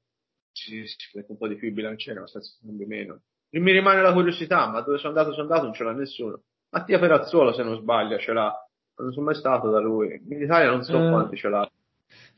[0.54, 3.22] si, si flette un po' di più il bilanciere, ma senza cambi meno.
[3.52, 6.40] Mi rimane la curiosità, ma dove sono andato, sono andato, non ce l'ha nessuno.
[6.72, 8.54] Mattia Perazzuolo, se non sbaglio, ce l'ha.
[8.98, 10.22] Non sono mai stato da lui.
[10.30, 11.68] In Italia non so eh, quanti ce l'ha.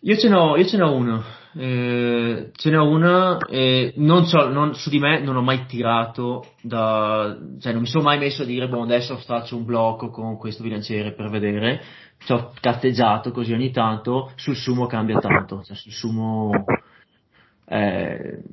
[0.04, 1.24] Io ce n'ho, io ce n'ho uno.
[1.54, 3.38] Eh, ce n'ho una.
[3.48, 7.38] Eh, non so, non, su di me non ho mai tirato da.
[7.60, 10.64] Cioè, non mi sono mai messo a dire, boh, adesso faccio un blocco con questo
[10.64, 11.82] bilanciere per vedere.
[12.20, 14.32] Ci ho catteggiato così ogni tanto.
[14.36, 15.62] Sul sumo cambia tanto.
[15.64, 16.64] Cioè, sul sumo.
[17.66, 18.44] Eh,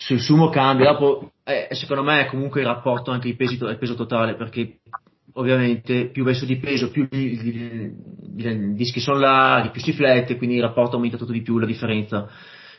[0.00, 4.34] sul sumo cambia, dopo eh, secondo me è comunque il rapporto anche il peso, totale,
[4.34, 4.80] perché
[5.34, 7.92] ovviamente più vai su di peso, più i
[8.74, 12.28] dischi sono larghi, più si flette, quindi il rapporto aumenta tutto di più, la differenza.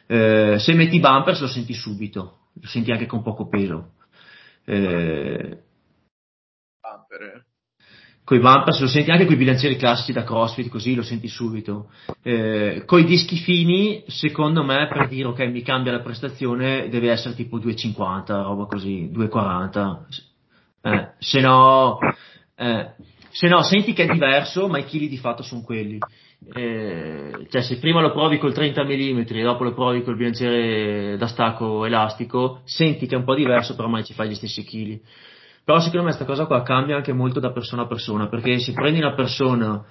[0.07, 3.93] Eh, se metti bumper lo senti subito, lo senti anche con poco peso.
[4.65, 5.59] Eh,
[6.81, 7.43] eh
[8.31, 11.01] con i bumper, se lo senti anche con i bilancieri classici da CrossFit, così lo
[11.01, 11.89] senti subito.
[12.23, 17.11] Eh, con i dischi fini, secondo me, per dire ok, mi cambia la prestazione, deve
[17.11, 19.97] essere tipo 2,50, roba così, 2,40.
[20.81, 21.99] Eh, se no,
[22.55, 22.91] eh,
[23.31, 25.97] se no, senti che è diverso, ma i chili di fatto sono quelli.
[26.53, 31.17] Eh, cioè, se prima lo provi col 30 mm e dopo lo provi col bilanciere
[31.17, 34.63] da stacco elastico, senti che è un po' diverso, però mai ci fai gli stessi
[34.63, 35.01] chili.
[35.63, 38.73] Però secondo me questa cosa qua cambia anche molto da persona a persona, perché se
[38.73, 39.83] prendi una persona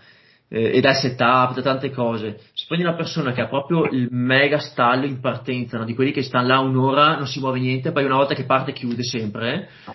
[0.49, 4.09] eh, e dal setup, da tante cose, se prendi una persona che ha proprio il
[4.11, 5.85] mega stallo in partenza, no?
[5.85, 8.73] di quelli che stanno là un'ora, non si muove niente, poi una volta che parte
[8.73, 9.95] chiude sempre, eh?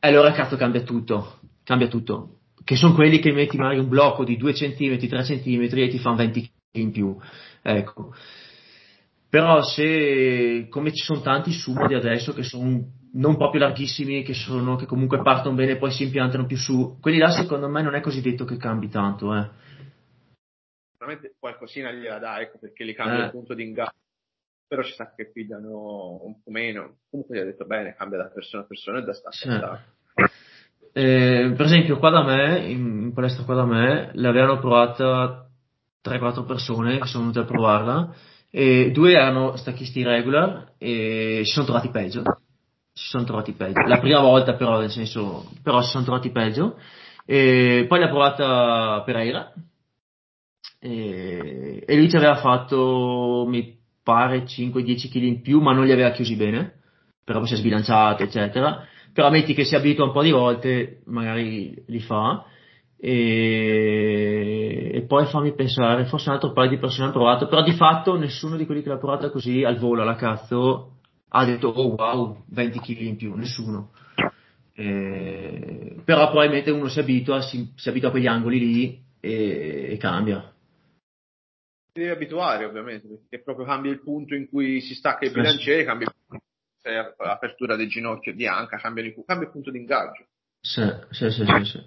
[0.00, 2.40] allora cazzo cambia tutto, cambia tutto.
[2.62, 5.98] Che sono quelli che metti magari un blocco di 2 cm, 3 cm e ti
[5.98, 6.50] fanno 20 kg
[6.80, 7.16] in più.
[7.62, 8.14] Ecco.
[9.28, 12.82] Però se, come ci sono tanti sumo di adesso che sono
[13.14, 16.98] non proprio larghissimi, che, sono, che comunque partono bene e poi si impiantano più su,
[17.00, 19.34] quelli là secondo me non è così detto che cambi tanto.
[19.34, 19.48] Eh.
[20.92, 23.24] Sicuramente qualcosina gliela dà, ecco, perché li cambia eh.
[23.26, 23.92] il punto di ingaggio,
[24.66, 26.96] però ci sa che pigliano un po' meno.
[27.10, 29.48] Comunque gli ha detto bene, cambia da persona a persona e da stato sì.
[30.96, 35.48] Eh, per esempio, qua da me, in, in palestra qua da me, l'avevano provata
[36.04, 38.14] 3-4 persone che sono venute a provarla
[38.50, 42.22] e due erano stacchisti regular e si sono trovati peggio.
[42.96, 43.86] Si sono trovati peggio.
[43.86, 46.78] La prima volta però, nel senso, però si sono trovati peggio.
[47.26, 49.52] E poi l'ha provata Pereira
[50.78, 55.92] e, e lui ci aveva fatto, mi pare, 5-10 kg in più, ma non li
[55.92, 56.80] aveva chiusi bene,
[57.24, 58.86] però si è sbilanciato, eccetera.
[59.12, 62.44] Però metti che si abitua un po' di volte, magari li fa
[63.04, 67.72] e, e, poi fammi pensare, forse un altro paio di persone hanno provato, però di
[67.72, 70.93] fatto nessuno di quelli che l'ha provata così al volo, alla cazzo,
[71.36, 73.90] ha detto oh wow, 20 kg in più, nessuno.
[74.72, 79.96] E, però probabilmente uno si abitua, si, si abitua a quegli angoli lì e, e
[79.96, 80.52] cambia.
[81.92, 85.84] ti devi abituare ovviamente, perché proprio cambia il punto in cui si stacca il bilanciere,
[85.84, 86.12] cambia
[87.18, 90.26] l'apertura del ginocchio di anca, cambia il, cambia il punto di ingaggio.
[90.60, 91.78] Sì, sì, sì, sì, sì.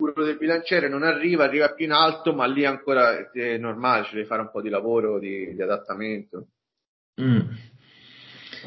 [0.00, 4.14] Il del bilanciere non arriva, arriva più in alto, ma lì ancora è normale, ci
[4.14, 6.48] devi fare un po' di lavoro, di, di adattamento.
[7.20, 7.40] Mm.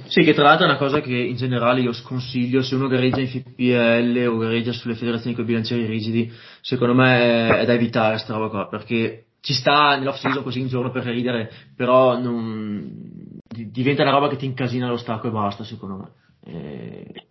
[0.07, 3.19] Sì, che tra l'altro è una cosa che in generale io sconsiglio se uno gareggia
[3.19, 6.31] in FPL o gareggia sulle federazioni con i bilancieri rigidi,
[6.61, 10.61] secondo me è, è da evitare sta roba qua, perché ci sta nell'off season così
[10.61, 15.31] un giorno per ridere, però non, diventa una roba che ti incasina lo stacco e
[15.31, 16.11] basta, secondo me.
[16.43, 17.25] E...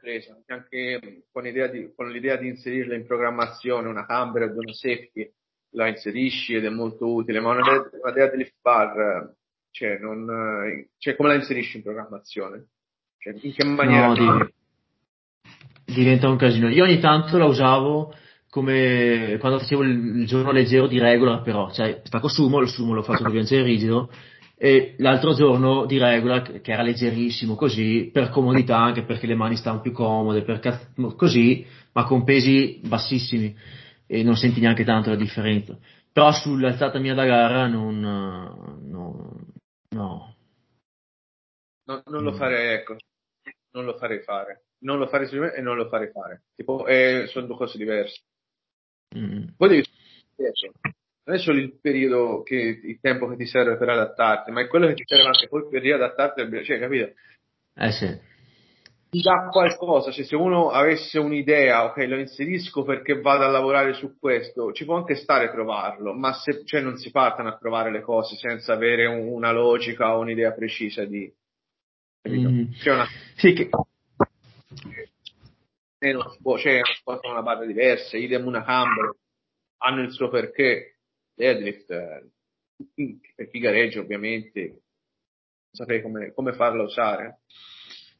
[0.00, 0.38] Presa.
[0.46, 5.30] Anche con l'idea, di, con l'idea di inserirla in programmazione, una camera una safety,
[5.70, 7.62] la inserisci ed è molto utile, ma una,
[8.02, 9.34] una idea dell'if bar,
[9.78, 10.26] cioè, non,
[10.98, 12.66] cioè, come la inserisci in programmazione?
[13.18, 14.12] Cioè, in che maniera?
[14.12, 14.48] No,
[15.84, 16.68] diventa un casino.
[16.68, 18.12] Io ogni tanto la usavo
[18.50, 23.02] come quando facevo il, giorno leggero di regola, però, cioè stacco sumo, il sumo lo
[23.02, 24.10] faccio con bilanciere rigido,
[24.56, 29.54] e l'altro giorno di regola, che era leggerissimo così, per comodità, anche perché le mani
[29.54, 30.60] stavano più comode, per
[31.14, 33.54] così, ma con pesi bassissimi,
[34.08, 35.78] e non senti neanche tanto la differenza.
[36.12, 39.38] Però sull'alzata mia da gara non, no,
[39.90, 40.36] no.
[41.84, 42.96] no non lo farei, ecco,
[43.72, 44.64] non lo farei fare.
[44.80, 46.42] Non lo farei e non lo farei fare.
[46.54, 48.22] Tipo, eh, sono due cose diverse.
[49.16, 49.48] Mm.
[49.56, 49.84] Poi devi
[51.28, 54.66] non è solo il periodo che il tempo che ti serve per adattarti, ma è
[54.66, 57.12] quello che ti serve anche poi per riadattarti al cioè, capito?
[57.74, 58.18] Eh sì.
[59.10, 63.94] Ti dà qualcosa, cioè se uno avesse un'idea, ok, lo inserisco perché vado a lavorare
[63.94, 67.90] su questo, ci può anche stare provarlo, ma se cioè, non si partono a provare
[67.90, 71.32] le cose senza avere un, una logica o un'idea precisa di...
[72.28, 72.72] Mm.
[72.72, 73.06] C'è una...
[73.36, 73.70] Sì, che
[76.00, 79.16] e non si può, cioè non una barra diversa, idem una camber,
[79.78, 80.94] hanno il suo perché.
[81.34, 82.30] Deadlift, eh,
[83.34, 84.82] per chi gareggia ovviamente,
[85.70, 87.40] saprei come, come farla usare.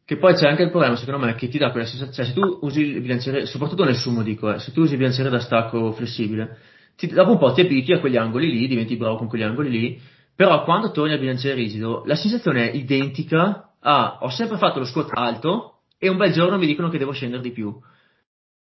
[0.09, 2.33] Che poi c'è anche il problema, secondo me, che ti dà quella sensazione, cioè se
[2.33, 5.39] tu usi il bilanciere, soprattutto nel sumo dico, eh, se tu usi il bilanciere da
[5.39, 6.57] stacco flessibile,
[6.97, 9.69] ti, dopo un po' ti abitui a quegli angoli lì, diventi bravo con quegli angoli
[9.69, 10.01] lì,
[10.35, 14.87] però quando torni al bilanciere rigido, la sensazione è identica a ho sempre fatto lo
[14.87, 17.79] squat alto, e un bel giorno mi dicono che devo scendere di più.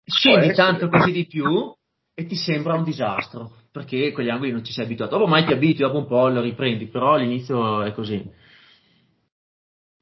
[0.04, 1.74] Scendi tanto così di più
[2.14, 5.18] e ti sembra un disastro, perché quegli angoli non ci sei abituato.
[5.18, 8.16] Dopo mai ti abitui, dopo un po' lo riprendi, però all'inizio è così.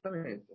[0.02, 0.45] Esattamente.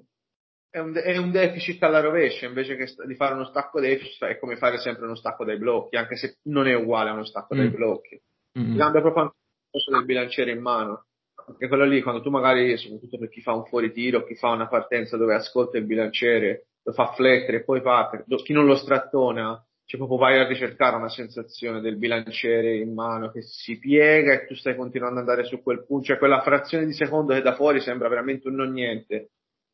[0.71, 4.39] È un, è un deficit alla rovescia, invece che di fare uno stacco deficit è
[4.39, 7.53] come fare sempre uno stacco dai blocchi, anche se non è uguale a uno stacco
[7.53, 7.57] mm.
[7.57, 8.21] dai blocchi.
[8.57, 8.77] Mm.
[8.77, 9.35] Cambia proprio anche
[9.71, 11.05] il del bilanciere in mano.
[11.45, 14.67] Perché quello lì, quando tu magari, soprattutto per chi fa un fuoritiro, chi fa una
[14.67, 19.61] partenza dove ascolta il bilanciere, lo fa flettere e poi parte, chi non lo strattona,
[19.85, 24.45] cioè proprio vai a ricercare una sensazione del bilanciere in mano che si piega e
[24.47, 27.55] tu stai continuando ad andare su quel punto, cioè quella frazione di secondo che da
[27.55, 29.31] fuori sembra veramente un non niente,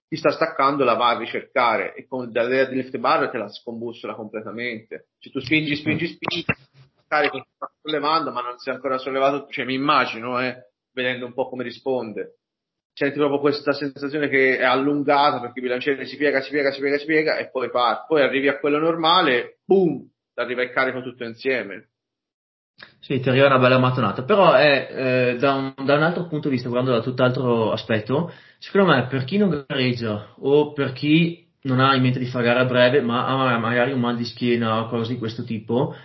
[0.07, 3.49] chi sta staccando la va a ricercare e con l'idea di lift bar te la
[3.49, 5.09] scombussola completamente.
[5.19, 6.45] Cioè tu spingi, spingi, spingi,
[7.07, 11.33] carico sta sollevando ma non si è ancora sollevato, cioè mi immagino, eh, vedendo un
[11.33, 12.37] po' come risponde
[12.97, 16.79] senti proprio questa sensazione che è allungata perché il bilanciere si piega, si piega, si
[16.81, 18.05] piega, si piega e poi parte.
[18.07, 20.03] Poi arrivi a quello normale, boom,
[20.33, 21.89] arriva il carico tutto insieme.
[22.99, 26.47] Sì, ti arriva una bella mattonata, però è eh, da, un, da, un, altro punto
[26.47, 31.45] di vista, guardando da tutt'altro aspetto, secondo me per chi non gareggia o per chi
[31.61, 34.25] non ha in mente di fare gara a breve, ma ha magari un mal di
[34.25, 35.95] schiena o cose di questo tipo,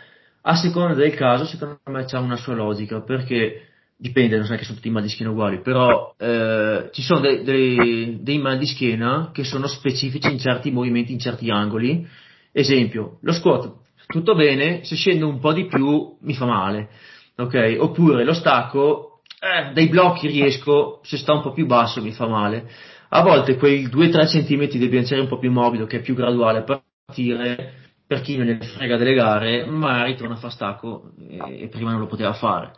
[0.43, 4.65] a seconda del caso, secondo me c'è una sua logica, perché dipende, non so che
[4.65, 8.59] sono tutti i mal di schiena uguali, però eh, ci sono dei, dei, dei mal
[8.59, 12.05] di schiena che sono specifici in certi movimenti, in certi angoli.
[12.51, 13.73] Esempio, lo squat,
[14.09, 16.89] tutto bene, se scendo un po' di più mi fa male,
[17.37, 17.77] ok?
[17.79, 19.12] Oppure lo stacco,
[19.43, 22.71] eh, dai blocchi riesco, se sta un po' più basso mi fa male.
[23.09, 26.59] A volte quei 2-3 cm del bilanciere un po' più morbido, che è più graduale
[26.59, 27.75] a partire,
[28.07, 31.91] per chi non ne frega delle gare, magari torna a fare stacco e, e prima
[31.91, 32.73] non lo poteva fare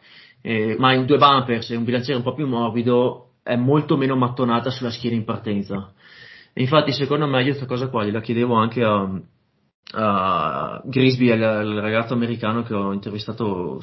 [0.47, 4.15] eh, ma in due bumpers e un bilanciere un po' più morbido è molto meno
[4.15, 5.95] mattonata sulla schiena in partenza.
[6.53, 9.11] E infatti, secondo me, questa cosa qua gliela chiedevo anche a,
[9.93, 13.81] a Grisby, il, ragazzo americano che ho intervistato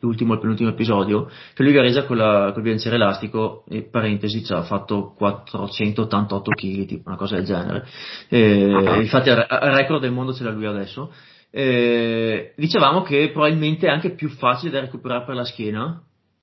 [0.00, 4.52] sull'ultimo e penultimo episodio, che lui gareggia con, la, col bilanciere elastico, e parentesi, ci
[4.52, 7.86] ha fatto 488 kg, tipo una cosa del genere.
[8.28, 11.12] E, infatti, il record del mondo ce l'ha lui adesso
[11.50, 16.00] eh, dicevamo che probabilmente è anche più facile da recuperare per la schiena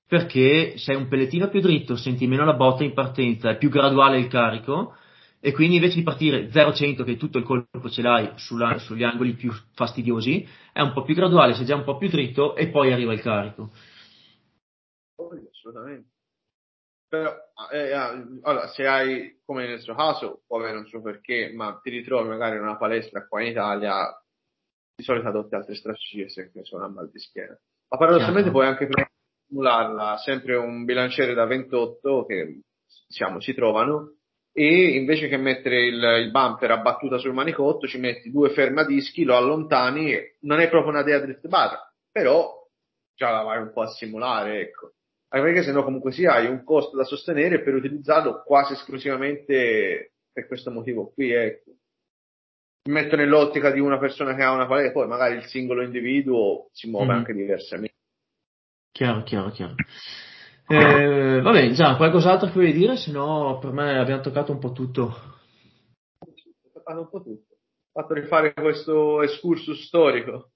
[0.07, 4.19] perché sei un pellettino più dritto, senti meno la botta in partenza, è più graduale
[4.19, 4.95] il carico
[5.47, 9.31] e quindi invece di partire 0-100 che tutto il colpo ce l'hai sulla, sugli angoli
[9.31, 12.91] più fastidiosi, è un po' più graduale, sei già un po' più dritto e poi
[12.91, 13.71] arriva il carico.
[15.15, 16.09] assolutamente.
[17.07, 17.33] Però,
[17.71, 21.79] eh, eh, allora, se hai, come nel suo caso, può avere un suo perché, ma
[21.81, 24.21] ti ritrovi magari in una palestra qua in Italia,
[24.97, 27.57] di solito adotti altre strategie se sono a mal di schiena.
[27.87, 28.89] Ma paradossalmente puoi anche
[29.47, 32.59] simularla, sempre un bilanciere da 28 che
[33.07, 34.16] diciamo, si trovano,
[34.57, 39.23] e invece che mettere il, il bumper a battuta sul manicotto, ci metti due fermadischi,
[39.23, 41.77] lo allontani, non è proprio una dea drift bar,
[42.11, 42.53] però
[43.15, 44.93] già la vai un po' a simulare, ecco
[45.29, 50.47] anche perché sennò comunque sia hai un costo da sostenere per utilizzarlo quasi esclusivamente per
[50.47, 51.31] questo motivo qui.
[51.31, 51.71] Ecco.
[52.83, 56.69] Mi metto nell'ottica di una persona che ha una palestra, poi magari il singolo individuo
[56.71, 57.17] si muove mm.
[57.17, 57.95] anche diversamente.
[58.91, 59.75] Chiaro, chiaro, chiaro.
[60.70, 62.97] Eh, va bene, già, qualcos'altro che vuoi dire?
[62.97, 65.15] Se no, per me abbiamo toccato un po' tutto.
[66.74, 67.55] Toccato un po' tutto.
[67.91, 70.51] Fatto rifare questo excursus storico.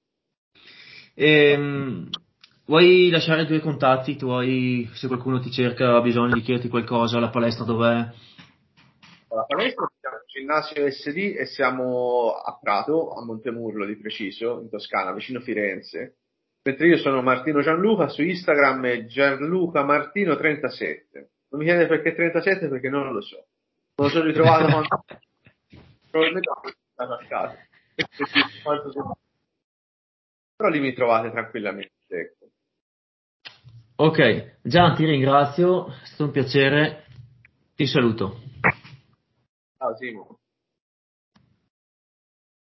[1.16, 2.10] Ehm,
[2.72, 7.20] Vuoi lasciare i tuoi contatti tuoi, se qualcuno ti cerca, ha bisogno di chiederti qualcosa,
[7.20, 7.96] la palestra dov'è?
[9.28, 15.12] La palestra siamo ginnasio SD e siamo a Prato, a Montemurlo di preciso, in Toscana,
[15.12, 16.20] vicino Firenze.
[16.64, 21.30] Mentre io sono Martino Gianluca, su Instagram è Gianluca Martino 37.
[21.50, 23.48] Non mi chiedete perché 37 perché non lo so.
[23.96, 25.04] Non lo sono ritrovato quando...
[26.10, 26.62] probabilmente ho
[27.04, 27.58] a casa.
[30.56, 31.92] Però lì mi trovate tranquillamente.
[32.08, 32.50] Ecco.
[33.96, 37.06] Ok, Gian ti ringrazio, è stato un piacere,
[37.76, 38.40] ti saluto.
[39.78, 40.41] Ciao Simo.